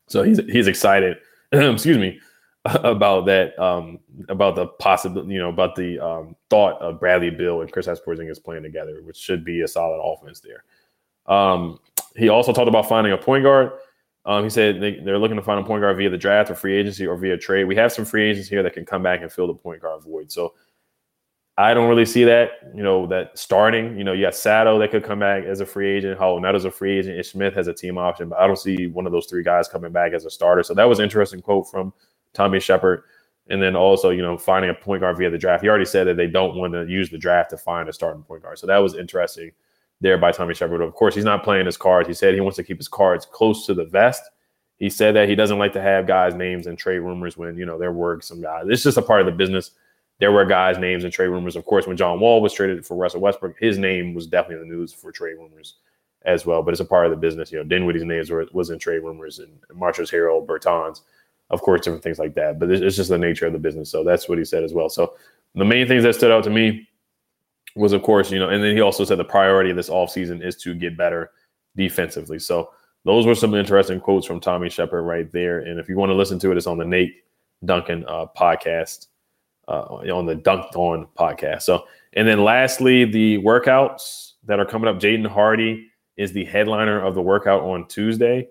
So 0.07 0.23
he's 0.23 0.39
he's 0.47 0.67
excited. 0.67 1.19
excuse 1.53 1.99
me 1.99 2.21
about 2.83 3.27
that, 3.27 3.59
um, 3.59 3.99
about 4.29 4.57
the 4.57 4.67
possible, 4.67 5.31
you 5.31 5.39
know, 5.39 5.51
about 5.51 5.75
the 5.77 5.99
um, 5.99 6.35
thought 6.49 6.81
of 6.81 6.99
Bradley 6.99 7.29
Beal 7.29 7.61
and 7.61 7.71
Chris 7.71 7.87
Porzingis 7.87 8.43
playing 8.43 8.63
together, 8.63 9.03
which 9.03 9.19
should 9.19 9.45
be 9.45 9.61
a 9.61 9.69
solid 9.69 10.01
offense 10.03 10.41
there. 10.41 10.65
Um, 11.27 11.79
he 12.17 12.31
also 12.31 12.53
talked 12.53 12.69
about 12.69 12.89
finding 12.89 13.13
a 13.13 13.19
point 13.19 13.45
guard. 13.45 13.73
Um, 14.25 14.45
he 14.45 14.51
said 14.51 14.81
they, 14.81 14.97
are 15.11 15.19
looking 15.19 15.37
to 15.37 15.43
find 15.43 15.61
a 15.61 15.65
point 15.65 15.83
guard 15.83 15.99
via 15.99 16.09
the 16.09 16.17
draft 16.17 16.51
or 16.51 16.55
free 16.55 16.75
agency 16.75 17.07
or 17.07 17.19
via 17.19 17.37
trade. 17.37 17.65
We 17.65 17.77
have 17.77 17.93
some 17.93 18.07
free 18.07 18.31
agents 18.31 18.49
here 18.49 18.63
that 18.63 18.73
can 18.73 18.87
come 18.87 19.03
back 19.03 19.21
and 19.21 19.31
fill 19.31 19.47
the 19.47 19.55
point 19.55 19.83
guard 19.83 20.03
void. 20.03 20.33
So 20.33 20.55
I 21.59 21.75
don't 21.75 21.89
really 21.89 22.07
see 22.07 22.25
that, 22.25 22.53
you 22.75 22.83
know, 22.83 23.07
that 23.09 23.39
starting. 23.39 23.99
You 23.99 24.05
know, 24.05 24.15
you 24.15 24.23
got 24.23 24.35
Sato 24.35 24.79
that 24.79 24.91
could 24.91 25.05
come 25.05 25.19
back 25.19 25.45
as 25.45 25.61
a 25.61 25.67
free 25.67 25.91
agent. 25.91 26.19
How 26.19 26.39
not 26.39 26.55
as 26.55 26.65
a 26.65 26.71
free 26.71 26.99
agent. 26.99 27.19
Ish 27.19 27.33
Smith 27.33 27.55
has 27.55 27.69
a 27.69 27.75
team 27.75 27.99
option, 27.99 28.31
but 28.31 28.39
I 28.39 28.47
don't 28.47 28.59
see 28.59 28.87
one 28.87 29.05
of 29.05 29.13
those 29.13 29.27
three 29.27 29.43
guys 29.43 29.69
coming 29.69 29.93
back 29.93 30.15
as 30.15 30.25
a 30.25 30.31
starter. 30.31 30.63
So 30.63 30.73
that 30.73 30.89
was 30.89 30.99
interesting 30.99 31.43
quote 31.43 31.69
from 31.71 31.93
Tommy 32.35 32.61
Sheppard, 32.61 33.05
And 33.49 33.63
then 33.63 33.77
also, 33.77 34.11
you 34.11 34.23
know, 34.23 34.37
finding 34.37 34.71
a 34.71 34.75
point 34.75 35.01
guard 35.01 35.17
via 35.17 35.31
the 35.31 35.39
draft. 35.39 35.63
He 35.63 35.69
already 35.69 35.85
said 35.85 36.07
that 36.07 36.17
they 36.17 36.27
don't 36.27 36.57
want 36.57 36.73
to 36.73 36.87
use 36.87 37.11
the 37.11 37.19
draft 37.19 37.51
to 37.51 37.57
find 37.57 37.89
a 37.89 37.93
starting 37.93 38.23
point 38.23 38.43
guard. 38.43 38.59
So 38.59 38.67
that 38.67 38.79
was 38.79 38.95
interesting 38.95 39.53
there 40.01 40.19
by 40.19 40.33
Tommy 40.33 40.55
Sheppard. 40.55 40.81
Of 40.81 40.95
course, 40.95 41.15
he's 41.15 41.25
not 41.25 41.45
playing 41.45 41.67
his 41.67 41.77
cards. 41.77 42.09
He 42.09 42.15
said 42.15 42.35
he 42.35 42.41
wants 42.41 42.57
to 42.57 42.65
keep 42.65 42.79
his 42.79 42.89
cards 42.89 43.27
close 43.27 43.67
to 43.67 43.75
the 43.75 43.85
vest. 43.85 44.23
He 44.77 44.91
said 44.91 45.15
that 45.15 45.29
he 45.29 45.35
doesn't 45.35 45.59
like 45.59 45.73
to 45.75 45.81
have 45.81 46.07
guys' 46.07 46.35
names 46.35 46.67
and 46.67 46.77
trade 46.77 46.99
rumors 46.99 47.37
when, 47.37 47.57
you 47.57 47.65
know, 47.65 47.79
there 47.79 47.93
were 47.93 48.21
some 48.21 48.43
guys. 48.43 48.65
It's 48.69 48.83
just 48.83 48.99
a 48.99 49.03
part 49.03 49.21
of 49.21 49.27
the 49.27 49.33
business. 49.33 49.71
There 50.19 50.33
were 50.33 50.45
guys' 50.45 50.79
names 50.79 51.05
and 51.05 51.13
trade 51.13 51.29
rumors. 51.29 51.55
Of 51.55 51.65
course, 51.65 51.87
when 51.87 51.97
John 51.97 52.21
Wall 52.21 52.41
was 52.41 52.53
traded 52.53 52.85
for 52.85 52.97
Russell 52.97 53.21
Westbrook, 53.21 53.57
his 53.59 53.79
name 53.79 54.15
was 54.15 54.27
definitely 54.27 54.63
in 54.63 54.69
the 54.69 54.75
news 54.75 54.93
for 54.93 55.13
trade 55.13 55.35
rumors 55.35 55.75
as 56.25 56.45
well. 56.45 56.63
But 56.63 56.73
it's 56.73 56.81
a 56.81 56.85
part 56.85 57.07
of 57.07 57.11
the 57.11 57.17
business. 57.17 57.53
You 57.53 57.59
know, 57.59 57.65
Dinwiddie's 57.65 58.05
names 58.05 58.31
were, 58.31 58.47
was 58.53 58.71
in 58.71 58.79
trade 58.79 59.01
rumors 59.01 59.39
and 59.39 59.61
Montrezl 59.73 60.13
Harrell, 60.13 60.45
Bertans 60.45 61.03
of 61.51 61.63
course, 61.63 61.83
different 61.83 62.03
things 62.03 62.19
like 62.19 62.35
that. 62.35 62.59
But 62.59 62.71
it's 62.71 62.97
just 62.97 63.11
the 63.11 63.19
nature 63.19 63.47
of 63.47 63.53
the 63.53 63.59
business. 63.59 63.91
So 63.91 64.05
that's 64.05 64.29
what 64.29 64.39
he 64.39 64.45
said 64.45 64.65
as 64.65 64.73
well. 64.73 64.89
So 64.89 65.15
the 65.55 65.65
main 65.65 65.87
things 65.87 66.03
that 66.05 66.15
stood 66.15 66.31
out 66.31 66.45
to 66.45 66.51
me 66.51 66.89
was, 67.77 67.93
of 67.93 68.03
course, 68.03 68.31
you 68.31 68.39
know, 68.39 68.49
and 68.49 68.63
then 68.63 68.75
he 68.75 68.81
also 68.81 69.05
said 69.05 69.19
the 69.19 69.25
priority 69.25 69.71
of 69.71 69.77
this 69.77 69.91
offseason 69.91 70.45
is 70.45 70.57
to 70.57 70.75
get 70.75 70.97
better 70.97 71.31
defensively. 71.77 72.39
So 72.39 72.71
those 73.05 73.27
were 73.27 73.35
some 73.35 73.55
interesting 73.55 74.01
quotes 74.01 74.27
from 74.27 74.41
Tommy 74.41 74.71
Sheppard 74.71 75.05
right 75.05 75.31
there. 75.33 75.61
And 75.61 75.79
if 75.79 75.89
you 75.89 75.97
want 75.97 76.11
to 76.11 76.15
listen 76.15 76.39
to 76.41 76.51
it, 76.51 76.57
it's 76.57 76.67
on 76.67 76.79
the 76.79 76.85
Nate 76.85 77.15
Duncan 77.65 78.05
uh, 78.09 78.27
podcast, 78.37 79.09
uh, 79.69 79.83
on 79.83 80.27
the 80.27 80.35
Dunc'd 80.35 80.75
On 80.77 81.07
podcast. 81.19 81.63
So, 81.63 81.85
and 82.15 82.27
then 82.27 82.43
lastly, 82.45 83.05
the 83.05 83.39
workouts 83.39 84.33
that 84.47 84.61
are 84.61 84.67
coming 84.67 84.89
up. 84.89 85.01
Jaden 85.01 85.27
Hardy 85.27 85.89
is 86.17 86.33
the 86.33 86.45
headliner 86.45 87.01
of 87.01 87.15
the 87.15 87.23
workout 87.23 87.63
on 87.63 87.87
Tuesday. 87.89 88.49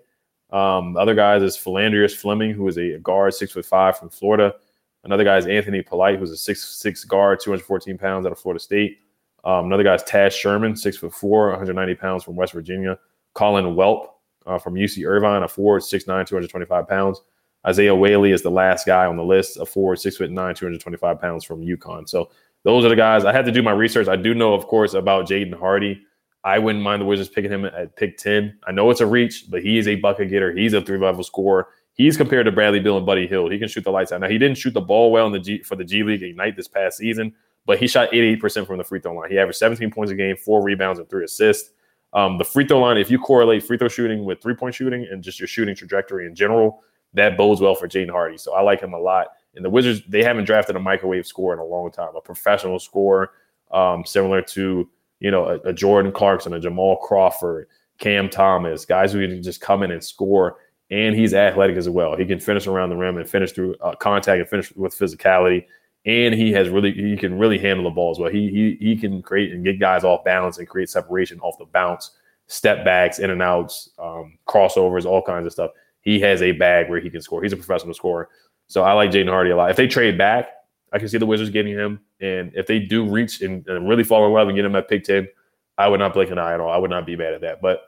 Um, 0.54 0.96
other 0.96 1.16
guys 1.16 1.42
is 1.42 1.56
Phlandrous 1.56 2.14
Fleming, 2.14 2.52
who 2.52 2.68
is 2.68 2.78
a 2.78 2.98
guard, 2.98 3.34
six 3.34 3.52
foot 3.52 3.66
five 3.66 3.98
from 3.98 4.08
Florida. 4.08 4.54
Another 5.02 5.24
guy 5.24 5.36
is 5.36 5.46
Anthony 5.46 5.82
Polite, 5.82 6.18
who's 6.18 6.30
a 6.30 6.36
six 6.36 6.62
six 6.62 7.04
guard, 7.04 7.40
214 7.40 7.98
pounds 7.98 8.24
out 8.24 8.30
of 8.30 8.38
Florida 8.38 8.60
State. 8.60 9.00
Um, 9.42 9.66
another 9.66 9.82
guy 9.82 9.94
is 9.94 10.02
Taz 10.04 10.30
Sherman, 10.30 10.76
six 10.76 10.96
foot 10.96 11.12
four, 11.12 11.50
190 11.50 11.96
pounds 11.96 12.22
from 12.22 12.36
West 12.36 12.52
Virginia. 12.52 12.96
Collin 13.34 13.74
Welp 13.74 14.10
uh, 14.46 14.58
from 14.58 14.74
UC 14.74 15.04
Irvine, 15.04 15.42
a 15.42 15.48
forward, 15.48 15.82
6'9", 15.82 16.06
225 16.06 16.88
pounds. 16.88 17.20
Isaiah 17.66 17.94
Whaley 17.94 18.30
is 18.30 18.42
the 18.42 18.50
last 18.50 18.86
guy 18.86 19.06
on 19.06 19.16
the 19.16 19.24
list, 19.24 19.56
a 19.56 19.66
forward, 19.66 19.98
six 19.98 20.18
foot 20.18 20.30
nine, 20.30 20.54
225 20.54 21.20
pounds 21.20 21.42
from 21.42 21.62
UConn. 21.62 22.08
So 22.08 22.30
those 22.62 22.84
are 22.84 22.88
the 22.88 22.96
guys. 22.96 23.24
I 23.24 23.32
had 23.32 23.44
to 23.46 23.52
do 23.52 23.62
my 23.62 23.72
research. 23.72 24.06
I 24.06 24.16
do 24.16 24.34
know, 24.34 24.54
of 24.54 24.68
course, 24.68 24.94
about 24.94 25.26
Jaden 25.26 25.58
Hardy. 25.58 26.00
I 26.44 26.58
wouldn't 26.58 26.84
mind 26.84 27.00
the 27.00 27.06
Wizards 27.06 27.30
picking 27.30 27.50
him 27.50 27.64
at 27.64 27.96
pick 27.96 28.18
10. 28.18 28.58
I 28.66 28.72
know 28.72 28.90
it's 28.90 29.00
a 29.00 29.06
reach, 29.06 29.46
but 29.50 29.62
he 29.62 29.78
is 29.78 29.88
a 29.88 29.96
bucket 29.96 30.28
getter. 30.28 30.54
He's 30.54 30.74
a 30.74 30.82
three 30.82 30.98
level 30.98 31.24
scorer. 31.24 31.68
he's 31.94 32.16
compared 32.16 32.44
to 32.44 32.52
Bradley 32.52 32.80
Beal 32.80 32.98
and 32.98 33.06
Buddy 33.06 33.26
Hield. 33.26 33.50
He 33.50 33.58
can 33.58 33.68
shoot 33.68 33.84
the 33.84 33.90
lights 33.90 34.12
out. 34.12 34.20
Now 34.20 34.28
he 34.28 34.36
didn't 34.36 34.58
shoot 34.58 34.74
the 34.74 34.80
ball 34.80 35.10
well 35.10 35.26
in 35.26 35.32
the 35.32 35.38
G 35.40 35.62
for 35.62 35.74
the 35.74 35.84
G 35.84 36.02
League 36.02 36.22
Ignite 36.22 36.56
this 36.56 36.68
past 36.68 36.98
season, 36.98 37.34
but 37.64 37.78
he 37.78 37.86
shot 37.86 38.10
88% 38.12 38.66
from 38.66 38.76
the 38.76 38.84
free 38.84 39.00
throw 39.00 39.14
line. 39.14 39.30
He 39.30 39.38
averaged 39.38 39.58
17 39.58 39.90
points 39.90 40.12
a 40.12 40.14
game, 40.14 40.36
four 40.36 40.62
rebounds, 40.62 40.98
and 40.98 41.08
three 41.08 41.24
assists. 41.24 41.70
Um, 42.12 42.36
the 42.36 42.44
free 42.44 42.66
throw 42.66 42.78
line, 42.78 42.98
if 42.98 43.10
you 43.10 43.18
correlate 43.18 43.62
free 43.62 43.78
throw 43.78 43.88
shooting 43.88 44.24
with 44.24 44.42
three 44.42 44.54
point 44.54 44.74
shooting 44.74 45.08
and 45.10 45.22
just 45.22 45.40
your 45.40 45.48
shooting 45.48 45.74
trajectory 45.74 46.26
in 46.26 46.34
general, 46.34 46.82
that 47.14 47.38
bodes 47.38 47.60
well 47.60 47.74
for 47.74 47.88
Jaden 47.88 48.10
Hardy. 48.10 48.36
So 48.36 48.54
I 48.54 48.60
like 48.60 48.80
him 48.80 48.92
a 48.92 48.98
lot. 48.98 49.28
And 49.54 49.64
the 49.64 49.70
Wizards, 49.70 50.02
they 50.08 50.22
haven't 50.22 50.44
drafted 50.44 50.76
a 50.76 50.80
microwave 50.80 51.26
scorer 51.26 51.54
in 51.54 51.60
a 51.60 51.64
long 51.64 51.90
time, 51.90 52.14
a 52.16 52.20
professional 52.20 52.78
scorer, 52.78 53.30
um, 53.70 54.04
similar 54.04 54.42
to 54.42 54.88
you 55.24 55.30
know 55.30 55.46
a, 55.46 55.54
a, 55.70 55.72
Jordan 55.72 56.12
Clarkson, 56.12 56.52
a 56.52 56.60
Jamal 56.60 56.98
Crawford, 56.98 57.66
Cam 57.98 58.28
Thomas, 58.28 58.84
guys 58.84 59.10
who 59.10 59.26
can 59.26 59.42
just 59.42 59.62
come 59.62 59.82
in 59.82 59.90
and 59.90 60.04
score. 60.04 60.58
And 60.90 61.16
he's 61.16 61.32
athletic 61.32 61.78
as 61.78 61.88
well. 61.88 62.14
He 62.14 62.26
can 62.26 62.38
finish 62.38 62.66
around 62.66 62.90
the 62.90 62.96
rim 62.96 63.16
and 63.16 63.28
finish 63.28 63.52
through 63.52 63.74
uh, 63.76 63.94
contact 63.94 64.38
and 64.38 64.48
finish 64.48 64.70
with 64.76 64.96
physicality. 64.96 65.64
And 66.04 66.34
he 66.34 66.52
has 66.52 66.68
really 66.68 66.92
he 66.92 67.16
can 67.16 67.38
really 67.38 67.58
handle 67.58 67.84
the 67.84 67.90
ball 67.90 68.10
as 68.10 68.18
well. 68.18 68.30
He 68.30 68.50
he 68.50 68.86
he 68.86 68.96
can 68.96 69.22
create 69.22 69.52
and 69.52 69.64
get 69.64 69.80
guys 69.80 70.04
off 70.04 70.24
balance 70.24 70.58
and 70.58 70.68
create 70.68 70.90
separation 70.90 71.40
off 71.40 71.56
the 71.58 71.64
bounce, 71.64 72.10
step 72.48 72.84
backs, 72.84 73.18
in 73.18 73.30
and 73.30 73.40
outs, 73.40 73.88
um, 73.98 74.36
crossovers, 74.46 75.06
all 75.06 75.22
kinds 75.22 75.46
of 75.46 75.52
stuff. 75.52 75.70
He 76.02 76.20
has 76.20 76.42
a 76.42 76.52
bag 76.52 76.90
where 76.90 77.00
he 77.00 77.08
can 77.08 77.22
score. 77.22 77.42
He's 77.42 77.54
a 77.54 77.56
professional 77.56 77.94
scorer. 77.94 78.28
So 78.66 78.82
I 78.82 78.92
like 78.92 79.10
Jaden 79.10 79.30
Hardy 79.30 79.52
a 79.52 79.56
lot. 79.56 79.70
If 79.70 79.76
they 79.76 79.86
trade 79.86 80.18
back, 80.18 80.48
I 80.94 80.98
can 80.98 81.08
see 81.08 81.18
the 81.18 81.26
Wizards 81.26 81.50
getting 81.50 81.72
him. 81.72 82.00
And 82.20 82.52
if 82.54 82.68
they 82.68 82.78
do 82.78 83.10
reach 83.10 83.42
and, 83.42 83.66
and 83.66 83.88
really 83.88 84.04
fall 84.04 84.24
in 84.26 84.32
love 84.32 84.46
and 84.48 84.56
get 84.56 84.64
him 84.64 84.76
at 84.76 84.88
pick 84.88 85.02
10, 85.02 85.28
I 85.76 85.88
would 85.88 85.98
not 85.98 86.14
blink 86.14 86.30
an 86.30 86.38
eye 86.38 86.54
at 86.54 86.60
all. 86.60 86.70
I 86.70 86.76
would 86.76 86.90
not 86.90 87.04
be 87.04 87.16
mad 87.16 87.34
at 87.34 87.40
that. 87.40 87.60
But 87.60 87.82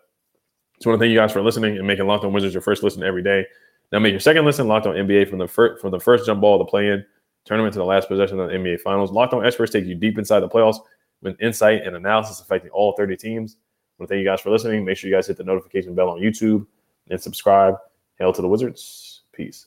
just 0.76 0.86
want 0.86 0.98
to 0.98 1.04
thank 1.04 1.12
you 1.12 1.18
guys 1.18 1.32
for 1.32 1.40
listening 1.40 1.78
and 1.78 1.86
making 1.86 2.06
Locked 2.06 2.24
On 2.24 2.32
Wizards 2.32 2.52
your 2.52 2.62
first 2.62 2.82
listen 2.82 3.04
every 3.04 3.22
day. 3.22 3.46
Now 3.92 4.00
make 4.00 4.10
your 4.10 4.20
second 4.20 4.44
listen 4.44 4.66
Locked 4.66 4.88
On 4.88 4.94
NBA 4.94 5.30
from 5.30 5.38
the 5.38 5.46
first 5.46 5.80
from 5.80 5.92
the 5.92 6.00
first 6.00 6.26
jump 6.26 6.40
ball 6.40 6.60
of 6.60 6.66
the 6.66 6.70
play-in 6.70 7.04
tournament 7.44 7.72
to 7.74 7.78
the 7.78 7.84
last 7.84 8.08
possession 8.08 8.40
of 8.40 8.50
the 8.50 8.56
NBA 8.56 8.80
Finals. 8.80 9.12
Locked 9.12 9.32
On 9.32 9.46
experts 9.46 9.72
take 9.72 9.84
you 9.84 9.94
deep 9.94 10.18
inside 10.18 10.40
the 10.40 10.48
playoffs 10.48 10.78
with 11.22 11.40
insight 11.40 11.82
and 11.86 11.94
analysis 11.94 12.40
affecting 12.40 12.70
all 12.70 12.92
30 12.96 13.16
teams. 13.16 13.56
I 13.56 14.02
want 14.02 14.08
to 14.08 14.14
thank 14.14 14.24
you 14.24 14.28
guys 14.28 14.40
for 14.40 14.50
listening. 14.50 14.84
Make 14.84 14.98
sure 14.98 15.08
you 15.08 15.16
guys 15.16 15.28
hit 15.28 15.36
the 15.36 15.44
notification 15.44 15.94
bell 15.94 16.10
on 16.10 16.18
YouTube 16.18 16.66
and 17.08 17.20
subscribe. 17.20 17.76
Hail 18.18 18.32
to 18.32 18.42
the 18.42 18.48
Wizards. 18.48 19.22
Peace. 19.32 19.66